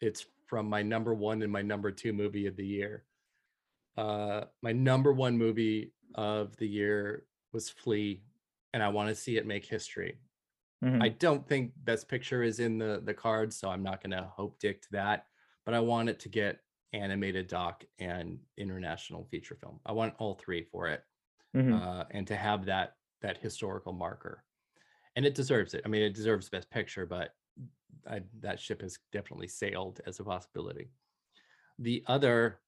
it's 0.00 0.26
from 0.46 0.68
my 0.68 0.82
number 0.82 1.14
one 1.14 1.42
and 1.42 1.52
my 1.52 1.62
number 1.62 1.90
two 1.90 2.12
movie 2.12 2.46
of 2.46 2.56
the 2.56 2.66
year. 2.66 3.04
Uh, 3.96 4.44
my 4.62 4.72
number 4.72 5.12
one 5.12 5.38
movie 5.38 5.92
of 6.16 6.56
the 6.56 6.66
year 6.66 7.26
was 7.52 7.70
Flee, 7.70 8.24
and 8.72 8.82
I 8.82 8.88
want 8.88 9.08
to 9.08 9.14
see 9.14 9.36
it 9.36 9.46
make 9.46 9.64
history. 9.64 10.18
Mhm. 10.82 11.02
I 11.02 11.08
don't 11.10 11.46
think 11.46 11.72
Best 11.76 12.08
Picture 12.08 12.42
is 12.42 12.58
in 12.60 12.78
the 12.78 13.00
the 13.04 13.14
cards, 13.14 13.56
so 13.56 13.70
I'm 13.70 13.82
not 13.82 14.02
going 14.02 14.10
to 14.10 14.24
hope 14.24 14.58
dick 14.58 14.82
to 14.82 14.88
that. 14.92 15.26
But 15.64 15.74
I 15.74 15.80
want 15.80 16.08
it 16.08 16.18
to 16.20 16.28
get 16.28 16.60
animated 16.92 17.46
doc 17.48 17.84
and 17.98 18.38
international 18.56 19.24
feature 19.24 19.56
film. 19.56 19.80
I 19.86 19.92
want 19.92 20.14
all 20.18 20.34
three 20.34 20.64
for 20.64 20.88
it, 20.88 21.04
Mhm. 21.54 21.80
uh, 21.80 22.04
and 22.10 22.26
to 22.26 22.36
have 22.36 22.66
that 22.66 22.96
that 23.24 23.38
historical 23.38 23.92
marker. 23.92 24.44
And 25.16 25.24
it 25.24 25.34
deserves 25.34 25.72
it. 25.72 25.80
I 25.84 25.88
mean, 25.88 26.02
it 26.02 26.14
deserves 26.14 26.48
the 26.48 26.58
Best 26.58 26.70
Picture, 26.70 27.06
but 27.06 27.34
I, 28.08 28.20
that 28.40 28.60
ship 28.60 28.82
has 28.82 28.98
definitely 29.12 29.48
sailed 29.48 30.00
as 30.06 30.20
a 30.20 30.24
possibility. 30.24 30.90
The 31.78 32.04
other 32.06 32.60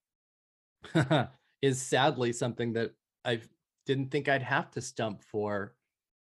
is 1.62 1.80
sadly 1.80 2.32
something 2.32 2.72
that 2.72 2.92
I 3.24 3.40
didn't 3.84 4.10
think 4.10 4.28
I'd 4.28 4.42
have 4.42 4.70
to 4.72 4.80
stump 4.80 5.22
for 5.22 5.74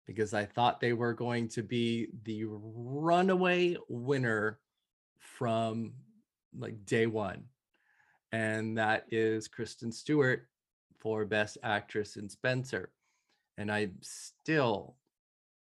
because 0.07 0.35
I 0.35 0.45
thought 0.45 0.81
they 0.81 0.93
were 0.93 1.15
going 1.15 1.49
to 1.49 1.63
be 1.63 2.09
the 2.25 2.45
runaway 2.47 3.77
winner 3.89 4.61
from 5.19 5.95
like 6.57 6.85
day 6.87 7.07
one. 7.07 7.45
And 8.31 8.79
that 8.79 9.07
is 9.11 9.49
Kristen 9.49 9.91
Stewart 9.91 10.47
for 10.99 11.25
Best 11.25 11.59
Actress 11.65 12.17
in 12.17 12.29
Spencer. 12.29 12.91
And 13.63 13.71
I 13.71 13.91
still, 14.01 14.97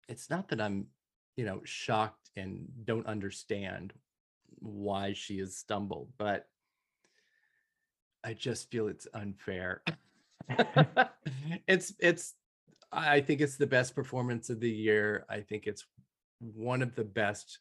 it's 0.08 0.30
not 0.30 0.48
that 0.48 0.62
I'm, 0.62 0.88
you 1.36 1.44
know, 1.44 1.60
shocked 1.66 2.30
and 2.38 2.66
don't 2.86 3.06
understand 3.06 3.92
why 4.60 5.12
she 5.12 5.40
has 5.40 5.58
stumbled, 5.58 6.08
but 6.18 6.48
I 8.24 8.36
just 8.36 8.72
feel 8.72 8.88
it's 8.88 9.06
unfair. 9.14 9.84
it's 11.68 11.94
it's 12.00 12.36
I 12.90 13.20
think 13.20 13.42
it's 13.42 13.58
the 13.58 13.68
best 13.68 13.96
performance 13.96 14.50
of 14.50 14.62
the 14.62 14.72
year. 14.72 15.26
I 15.30 15.42
think 15.42 15.68
it's 15.68 15.86
one 16.40 16.82
of 16.82 16.96
the 16.96 17.04
best 17.04 17.60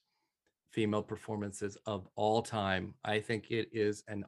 female 0.71 1.03
performances 1.03 1.77
of 1.85 2.07
all 2.15 2.43
time. 2.43 2.95
I 3.05 3.19
think 3.19 3.51
it 3.51 3.71
is 3.73 4.05
an 4.07 4.25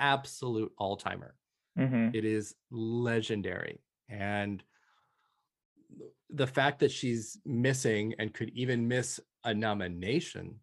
absolute 0.00 0.72
all-timer. 0.78 1.36
Mhm. 1.78 2.12
It 2.12 2.24
is 2.24 2.56
legendary. 2.72 3.78
And 4.08 4.64
the 6.30 6.46
fact 6.46 6.80
that 6.80 6.90
she's 6.90 7.38
missing 7.44 8.14
and 8.18 8.34
could 8.34 8.50
even 8.50 8.86
miss 8.86 9.20
a 9.44 9.54
nomination 9.54 10.56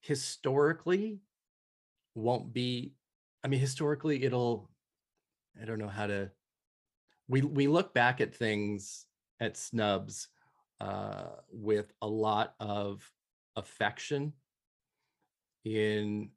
historically 0.00 1.20
won't 2.14 2.52
be 2.52 2.94
I 3.42 3.48
mean 3.48 3.60
historically 3.60 4.22
it'll 4.24 4.70
I 5.60 5.64
don't 5.64 5.78
know 5.78 5.88
how 5.88 6.06
to 6.06 6.30
we 7.28 7.42
we 7.42 7.66
look 7.66 7.94
back 7.94 8.20
at 8.20 8.34
things 8.34 9.06
at 9.40 9.56
snubs 9.56 10.28
uh 10.80 11.30
with 11.50 11.92
a 12.02 12.06
lot 12.06 12.54
of 12.60 13.10
affection 13.56 14.32
in 15.64 16.30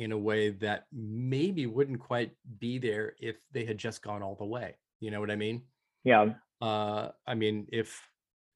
in 0.00 0.12
a 0.12 0.18
way 0.18 0.50
that 0.50 0.86
maybe 0.92 1.66
wouldn't 1.66 2.00
quite 2.00 2.32
be 2.58 2.78
there 2.78 3.14
if 3.20 3.36
they 3.52 3.64
had 3.66 3.76
just 3.76 4.02
gone 4.02 4.22
all 4.22 4.34
the 4.34 4.46
way. 4.46 4.74
You 4.98 5.10
know 5.10 5.20
what 5.20 5.30
I 5.30 5.36
mean? 5.36 5.62
Yeah. 6.04 6.30
Uh 6.60 7.08
I 7.26 7.34
mean 7.34 7.66
if 7.72 8.00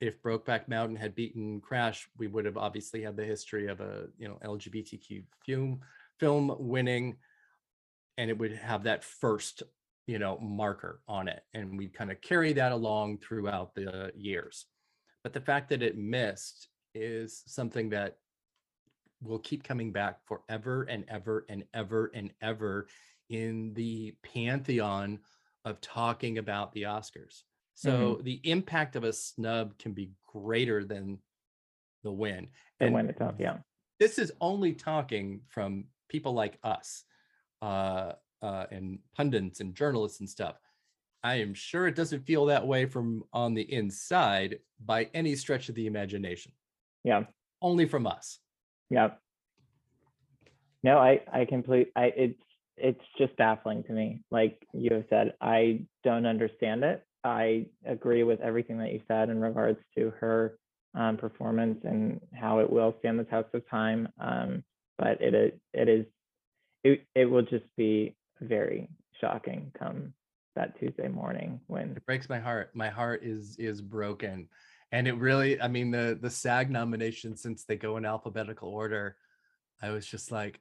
if 0.00 0.22
Brokeback 0.22 0.68
Mountain 0.68 0.96
had 0.96 1.14
beaten 1.14 1.61
Crash, 1.61 2.09
we 2.18 2.26
would 2.26 2.44
have 2.44 2.57
obviously 2.57 3.02
had 3.02 3.16
the 3.16 3.24
history 3.24 3.68
of 3.68 3.80
a, 3.80 4.07
you 4.18 4.28
know, 4.28 4.38
LGBTQ 4.44 5.24
film 5.46 5.80
film 6.20 6.55
winning 6.59 7.16
and 8.18 8.30
it 8.30 8.38
would 8.38 8.52
have 8.52 8.84
that 8.84 9.02
first, 9.02 9.62
you 10.07 10.18
know, 10.18 10.38
marker 10.38 11.00
on 11.09 11.28
it 11.28 11.42
and 11.55 11.78
we 11.78 11.88
kind 11.88 12.11
of 12.11 12.20
carry 12.20 12.52
that 12.52 12.72
along 12.72 13.18
throughout 13.18 13.74
the 13.74 14.12
years. 14.14 14.66
But 15.22 15.32
the 15.32 15.40
fact 15.40 15.70
that 15.70 15.82
it 15.82 15.96
missed 15.96 16.68
is 16.94 17.42
something 17.46 17.90
that 17.90 18.18
will 19.22 19.38
keep 19.38 19.64
coming 19.64 19.90
back 19.90 20.18
forever 20.26 20.82
and 20.82 21.05
ever 21.09 21.46
and 21.48 21.64
ever 21.72 22.11
and 22.14 22.30
ever 22.42 22.86
in 23.30 23.72
the 23.74 24.14
pantheon 24.22 25.18
of 25.64 25.80
talking 25.80 26.38
about 26.38 26.72
the 26.72 26.82
Oscars. 26.82 27.42
So 27.75 28.20
the 28.22 28.41
impact 28.45 28.97
of 28.97 29.05
a 29.05 29.12
snub 29.12 29.77
can 29.79 29.93
be 29.93 30.11
greater 30.27 30.85
than 30.85 31.18
the 32.03 32.12
win. 32.12 32.49
And 32.81 32.89
And 32.89 32.95
when 32.95 33.09
it's 33.09 33.20
up, 33.20 33.41
yeah. 33.41 33.59
this 33.99 34.18
is 34.18 34.33
only 34.41 34.72
talking 34.72 35.41
from 35.49 35.85
people 36.09 36.33
like 36.33 36.59
us 36.62 37.05
uh, 37.62 38.12
uh, 38.43 38.66
and 38.70 38.99
pundits 39.16 39.61
and 39.61 39.75
journalists 39.75 40.20
and 40.20 40.29
stuff. 40.29 40.57
I 41.22 41.37
am 41.37 41.55
sure 41.55 41.87
it 41.87 41.97
doesn't 41.97 42.27
feel 42.27 42.47
that 42.47 42.66
way 42.66 42.85
from 42.87 43.25
on 43.33 43.55
the 43.55 43.72
inside 43.72 44.59
by 44.85 45.09
any 45.14 45.35
stretch 45.35 45.68
of 45.68 45.75
the 45.75 45.87
imagination, 45.87 46.53
Yeah. 47.03 47.25
only 47.62 47.87
from 47.87 48.07
us. 48.07 48.39
Yeah. 48.91 49.12
No, 50.83 50.99
I 50.99 51.22
I 51.33 51.47
complete 51.47 51.91
I 51.97 52.07
it's 52.14 52.43
it's 52.77 53.01
just 53.16 53.35
baffling 53.37 53.85
to 53.85 53.93
me. 53.93 54.20
Like 54.31 54.66
you 54.75 54.91
have 54.93 55.07
said, 55.09 55.33
I 55.41 55.87
don't 56.03 56.27
understand 56.27 56.85
it. 56.85 57.03
I 57.25 57.66
agree 57.87 58.22
with 58.22 58.41
everything 58.41 58.79
that 58.79 58.93
you 58.93 59.01
said 59.09 59.31
in 59.31 59.41
regards 59.41 59.79
to 59.97 60.12
her 60.20 60.59
um, 60.95 61.16
performance 61.16 61.79
and 61.85 62.20
how 62.35 62.59
it 62.59 62.70
will 62.70 62.95
stand 63.01 63.18
the 63.18 63.25
test 63.25 63.49
of 63.55 63.68
time. 63.68 64.09
Um, 64.20 64.62
but 64.99 65.20
it 65.20 65.35
is 65.35 65.53
it 65.72 65.89
is 65.89 66.07
it 66.85 67.05
it 67.14 67.25
will 67.25 67.43
just 67.43 67.64
be 67.77 68.14
very 68.41 68.89
shocking 69.20 69.72
come 69.79 70.12
that 70.55 70.79
Tuesday 70.79 71.09
morning 71.09 71.61
when 71.66 71.93
It 71.97 72.07
breaks 72.07 72.29
my 72.29 72.39
heart. 72.39 72.70
My 72.75 72.91
heart 72.91 73.25
is 73.25 73.57
is 73.59 73.81
broken. 73.81 74.49
And 74.93 75.09
it 75.09 75.14
really, 75.14 75.61
I 75.61 75.66
mean, 75.66 75.91
the 75.91 76.16
the 76.20 76.31
SAG 76.31 76.70
nomination 76.70 77.37
since 77.37 77.64
they 77.64 77.77
go 77.77 77.97
in 77.97 78.05
alphabetical 78.05 78.68
order, 78.68 79.16
I 79.83 79.91
was 79.91 80.07
just 80.07 80.31
like, 80.31 80.61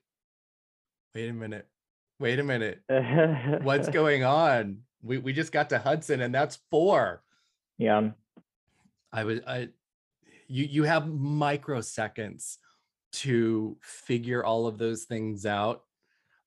wait 1.14 1.30
a 1.30 1.34
minute, 1.34 1.68
wait 2.20 2.40
a 2.40 2.44
minute. 2.44 2.82
What's 3.64 3.90
going 3.90 4.24
on? 4.24 4.80
We 5.04 5.18
we 5.18 5.34
just 5.34 5.52
got 5.52 5.70
to 5.70 5.80
Hudson 5.80 6.22
and 6.22 6.34
that's 6.34 6.60
four. 6.72 7.24
yeah 7.78 8.12
I 9.12 9.24
was 9.26 9.40
I 9.46 9.70
you 10.48 10.66
you 10.66 10.84
have 10.84 11.04
microseconds 11.04 12.58
to 13.14 13.78
figure 13.82 14.44
all 14.44 14.66
of 14.66 14.78
those 14.78 15.04
things 15.04 15.46
out, 15.46 15.84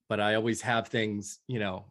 but 0.09 0.21
I 0.21 0.35
always 0.35 0.61
have 0.63 0.89
things, 0.89 1.39
you 1.47 1.61
know, 1.61 1.87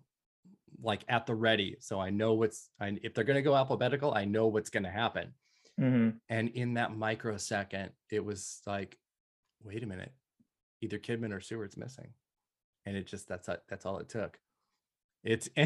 like 0.82 1.04
at 1.08 1.26
the 1.26 1.36
ready. 1.36 1.78
So 1.80 2.00
I 2.00 2.10
know 2.10 2.34
what's 2.34 2.70
I, 2.80 2.98
if 3.04 3.14
they're 3.14 3.24
gonna 3.24 3.42
go 3.42 3.56
alphabetical, 3.56 4.14
I 4.14 4.26
know 4.26 4.48
what's 4.48 4.70
gonna 4.70 4.92
happen. 4.92 5.34
hmm 5.80 6.10
And 6.30 6.50
in 6.50 6.74
that 6.76 6.96
microsecond, 6.96 7.92
it 8.12 8.24
was 8.24 8.62
like, 8.66 8.98
wait 9.64 9.84
a 9.84 9.88
minute, 9.88 10.12
either 10.82 11.00
Kidman 11.00 11.34
or 11.34 11.40
Stewart's 11.40 11.78
missing. 11.78 12.10
And 12.86 12.96
it 12.98 13.08
just 13.08 13.28
that's 13.28 13.50
that's 13.70 13.86
all 13.86 14.00
it 14.00 14.10
took. 14.10 14.40
It's 15.24 15.50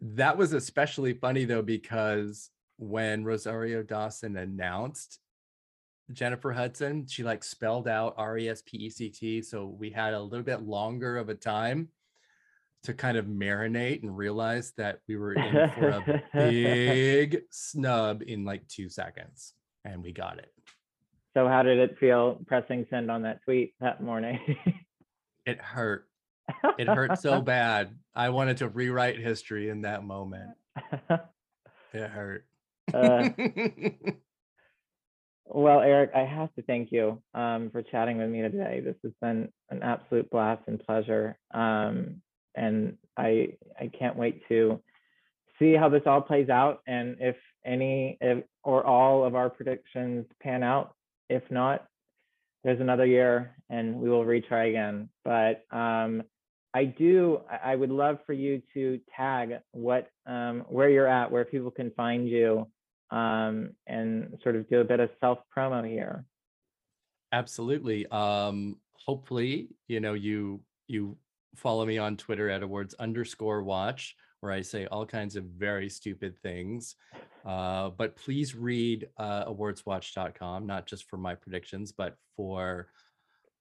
that 0.00 0.36
was 0.36 0.52
especially 0.52 1.12
funny 1.14 1.44
though, 1.44 1.62
because 1.62 2.50
when 2.76 3.24
Rosario 3.24 3.82
Dawson 3.82 4.36
announced 4.36 5.18
Jennifer 6.12 6.52
Hudson, 6.52 7.06
she 7.06 7.22
like 7.22 7.44
spelled 7.44 7.86
out 7.86 8.14
R 8.16 8.38
E 8.38 8.48
S 8.48 8.62
P 8.62 8.78
E 8.78 8.90
C 8.90 9.10
T. 9.10 9.42
So 9.42 9.66
we 9.66 9.90
had 9.90 10.14
a 10.14 10.20
little 10.20 10.44
bit 10.44 10.62
longer 10.62 11.16
of 11.16 11.28
a 11.28 11.34
time 11.34 11.88
to 12.82 12.94
kind 12.94 13.18
of 13.18 13.26
marinate 13.26 14.02
and 14.02 14.16
realize 14.16 14.72
that 14.78 15.00
we 15.06 15.16
were 15.16 15.34
in 15.34 15.70
for 15.70 15.90
a 15.90 16.22
big 16.34 17.42
snub 17.50 18.22
in 18.26 18.44
like 18.44 18.66
two 18.68 18.88
seconds. 18.88 19.52
And 19.84 20.02
we 20.02 20.12
got 20.12 20.38
it. 20.38 20.52
So 21.34 21.46
how 21.46 21.62
did 21.62 21.78
it 21.78 21.98
feel 21.98 22.40
pressing 22.46 22.86
send 22.90 23.10
on 23.10 23.22
that 23.22 23.42
tweet 23.44 23.74
that 23.80 24.02
morning? 24.02 24.40
It 25.46 25.58
hurt. 25.58 26.06
It 26.78 26.88
hurt 26.88 27.18
so 27.18 27.40
bad. 27.42 27.94
I 28.14 28.30
wanted 28.30 28.58
to 28.58 28.68
rewrite 28.68 29.18
history 29.18 29.68
in 29.68 29.82
that 29.82 30.04
moment. 30.04 30.52
It 31.92 32.08
hurt. 32.08 32.44
Uh, 32.92 33.30
well, 35.46 35.80
Eric, 35.80 36.10
I 36.14 36.24
have 36.24 36.54
to 36.54 36.62
thank 36.62 36.92
you 36.92 37.20
um, 37.34 37.70
for 37.70 37.82
chatting 37.82 38.18
with 38.18 38.30
me 38.30 38.42
today. 38.42 38.80
This 38.84 38.96
has 39.02 39.12
been 39.20 39.48
an 39.70 39.82
absolute 39.82 40.30
blast 40.30 40.62
and 40.66 40.84
pleasure, 40.84 41.36
um, 41.52 42.22
and 42.54 42.96
I 43.16 43.54
I 43.78 43.90
can't 43.96 44.16
wait 44.16 44.42
to 44.48 44.80
see 45.58 45.74
how 45.74 45.88
this 45.88 46.02
all 46.06 46.20
plays 46.20 46.48
out 46.48 46.80
and 46.86 47.16
if 47.20 47.36
any 47.64 48.16
if, 48.20 48.44
or 48.64 48.84
all 48.86 49.24
of 49.24 49.34
our 49.34 49.50
predictions 49.50 50.26
pan 50.42 50.62
out. 50.62 50.94
If 51.28 51.42
not, 51.50 51.86
there's 52.64 52.80
another 52.80 53.06
year 53.06 53.56
and 53.68 53.96
we 53.96 54.08
will 54.08 54.24
retry 54.24 54.70
again. 54.70 55.08
But 55.24 55.64
um, 55.70 56.22
I 56.72 56.84
do. 56.84 57.40
I 57.64 57.74
would 57.74 57.90
love 57.90 58.18
for 58.26 58.32
you 58.32 58.62
to 58.74 59.00
tag 59.16 59.58
what 59.72 60.08
um, 60.26 60.64
where 60.68 60.88
you're 60.88 61.06
at, 61.06 61.30
where 61.30 61.44
people 61.44 61.70
can 61.70 61.90
find 61.92 62.28
you, 62.28 62.66
um, 63.10 63.70
and 63.86 64.38
sort 64.42 64.56
of 64.56 64.68
do 64.68 64.80
a 64.80 64.84
bit 64.84 65.00
of 65.00 65.10
self 65.20 65.38
promo 65.56 65.86
here. 65.88 66.24
Absolutely. 67.32 68.06
Um, 68.06 68.76
hopefully, 68.92 69.68
you 69.88 70.00
know, 70.00 70.14
you 70.14 70.60
you 70.86 71.16
follow 71.56 71.84
me 71.84 71.98
on 71.98 72.16
Twitter 72.16 72.48
at 72.48 72.62
awards 72.62 72.94
underscore 72.94 73.62
watch, 73.62 74.14
where 74.40 74.52
I 74.52 74.60
say 74.60 74.86
all 74.86 75.06
kinds 75.06 75.34
of 75.34 75.44
very 75.44 75.88
stupid 75.88 76.38
things. 76.40 76.94
Uh, 77.44 77.90
but 77.90 78.16
please 78.16 78.54
read 78.54 79.08
uh, 79.16 79.44
awardswatch.com, 79.46 80.66
not 80.66 80.86
just 80.86 81.08
for 81.08 81.16
my 81.16 81.34
predictions, 81.34 81.92
but 81.92 82.16
for 82.36 82.88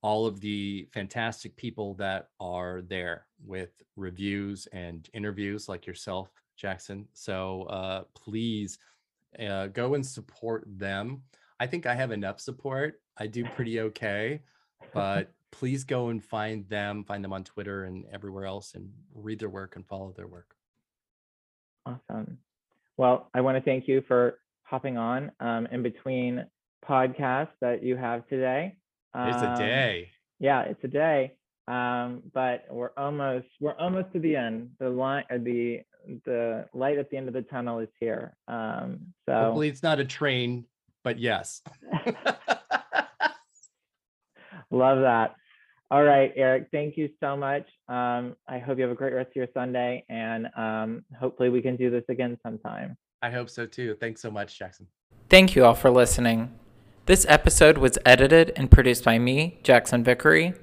all 0.02 0.26
of 0.26 0.40
the 0.40 0.88
fantastic 0.94 1.56
people 1.56 1.94
that 1.96 2.30
are 2.40 2.82
there 2.82 3.26
with 3.46 3.72
reviews 3.96 4.68
and 4.72 5.10
interviews 5.14 5.68
like 5.68 5.86
yourself, 5.86 6.30
Jackson. 6.56 7.08
So 7.14 7.64
uh, 7.64 8.04
please 8.16 8.80
uh, 9.46 9.68
go 9.68 9.96
and 9.96 10.06
support 10.06 10.64
them. 10.66 11.22
I 11.60 11.68
think 11.68 11.86
I 11.86 11.96
have 11.96 12.12
enough 12.12 12.40
support. 12.40 13.02
I 13.18 13.28
do 13.28 13.44
pretty 13.56 13.82
okay, 13.82 14.42
but 14.94 15.32
please 15.52 15.84
go 15.84 16.10
and 16.10 16.24
find 16.24 16.68
them, 16.70 17.04
find 17.04 17.24
them 17.24 17.34
on 17.34 17.44
Twitter 17.44 17.84
and 17.84 18.06
everywhere 18.12 18.46
else, 18.46 18.76
and 18.76 18.90
read 19.14 19.40
their 19.40 19.50
work 19.50 19.76
and 19.76 19.86
follow 19.86 20.14
their 20.16 20.28
work. 20.28 20.56
Awesome. 21.86 22.38
Well, 22.98 23.30
I 23.34 23.42
want 23.42 23.58
to 23.58 23.64
thank 23.64 23.88
you 23.88 24.04
for 24.08 24.40
hopping 24.64 24.98
on 24.98 25.32
um, 25.40 25.68
in 25.72 25.84
between 25.84 26.46
podcasts 26.88 27.50
that 27.62 27.84
you 27.84 27.98
have 27.98 28.28
today. 28.28 28.76
It's 29.16 29.42
a 29.42 29.52
Um, 29.52 29.58
day. 29.58 30.12
Yeah, 30.40 30.62
it's 30.64 30.84
a 30.84 30.88
day. 30.88 31.34
Um, 31.68 32.24
but 32.34 32.66
we're 32.70 32.92
almost 32.98 33.48
we're 33.60 33.78
almost 33.78 34.12
to 34.14 34.20
the 34.20 34.36
end. 34.36 34.72
The 34.80 34.90
line 34.90 35.24
or 35.30 35.38
the 35.38 35.82
the 36.26 36.66
light 36.74 36.98
at 36.98 37.10
the 37.12 37.18
end 37.18 37.28
of 37.28 37.34
the 37.34 37.44
tunnel 37.44 37.80
is 37.80 37.90
here. 38.00 38.36
Um, 38.48 39.14
so 39.28 39.36
Hopefully, 39.36 39.70
it's 39.70 39.84
not 39.84 40.00
a 40.00 40.06
train, 40.06 40.66
but 41.04 41.20
yes. 41.20 41.62
love 44.72 45.00
that. 45.02 45.36
All 45.92 46.04
right, 46.04 46.32
Eric, 46.36 46.68
thank 46.72 46.98
you 46.98 47.10
so 47.20 47.36
much. 47.36 47.68
Um, 47.88 48.36
I 48.48 48.60
hope 48.60 48.78
you 48.78 48.84
have 48.84 48.92
a 48.92 48.96
great 48.96 49.14
rest 49.14 49.30
of 49.30 49.36
your 49.36 49.48
Sunday, 49.56 50.06
and 50.08 50.48
um, 50.56 51.04
hopefully 51.20 51.50
we 51.50 51.64
can 51.64 51.76
do 51.76 51.90
this 51.90 52.04
again 52.10 52.38
sometime. 52.44 52.96
I 53.22 53.32
hope 53.32 53.50
so 53.50 53.66
too. 53.66 53.96
Thanks 54.00 54.22
so 54.22 54.30
much, 54.30 54.58
Jackson. 54.58 54.88
Thank 55.30 55.56
you 55.56 55.66
all 55.66 55.74
for 55.74 55.90
listening. 55.90 56.54
This 57.10 57.26
episode 57.28 57.80
was 57.80 57.98
edited 58.06 58.54
and 58.56 58.70
produced 58.70 59.04
by 59.04 59.18
me, 59.18 59.58
Jackson 59.64 60.04
Vickery. 60.04 60.54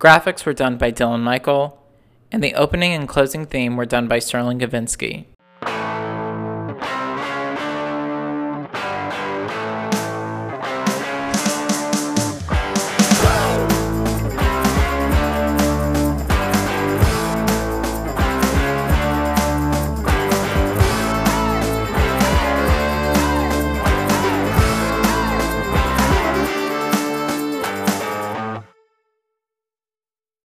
Graphics 0.00 0.44
were 0.44 0.52
done 0.52 0.78
by 0.78 0.90
Dylan 0.90 1.20
Michael, 1.20 1.80
and 2.32 2.42
the 2.42 2.56
opening 2.56 2.92
and 2.92 3.08
closing 3.08 3.46
theme 3.46 3.76
were 3.76 3.86
done 3.86 4.08
by 4.08 4.18
Sterling 4.18 4.58
Gavinsky. 4.58 5.26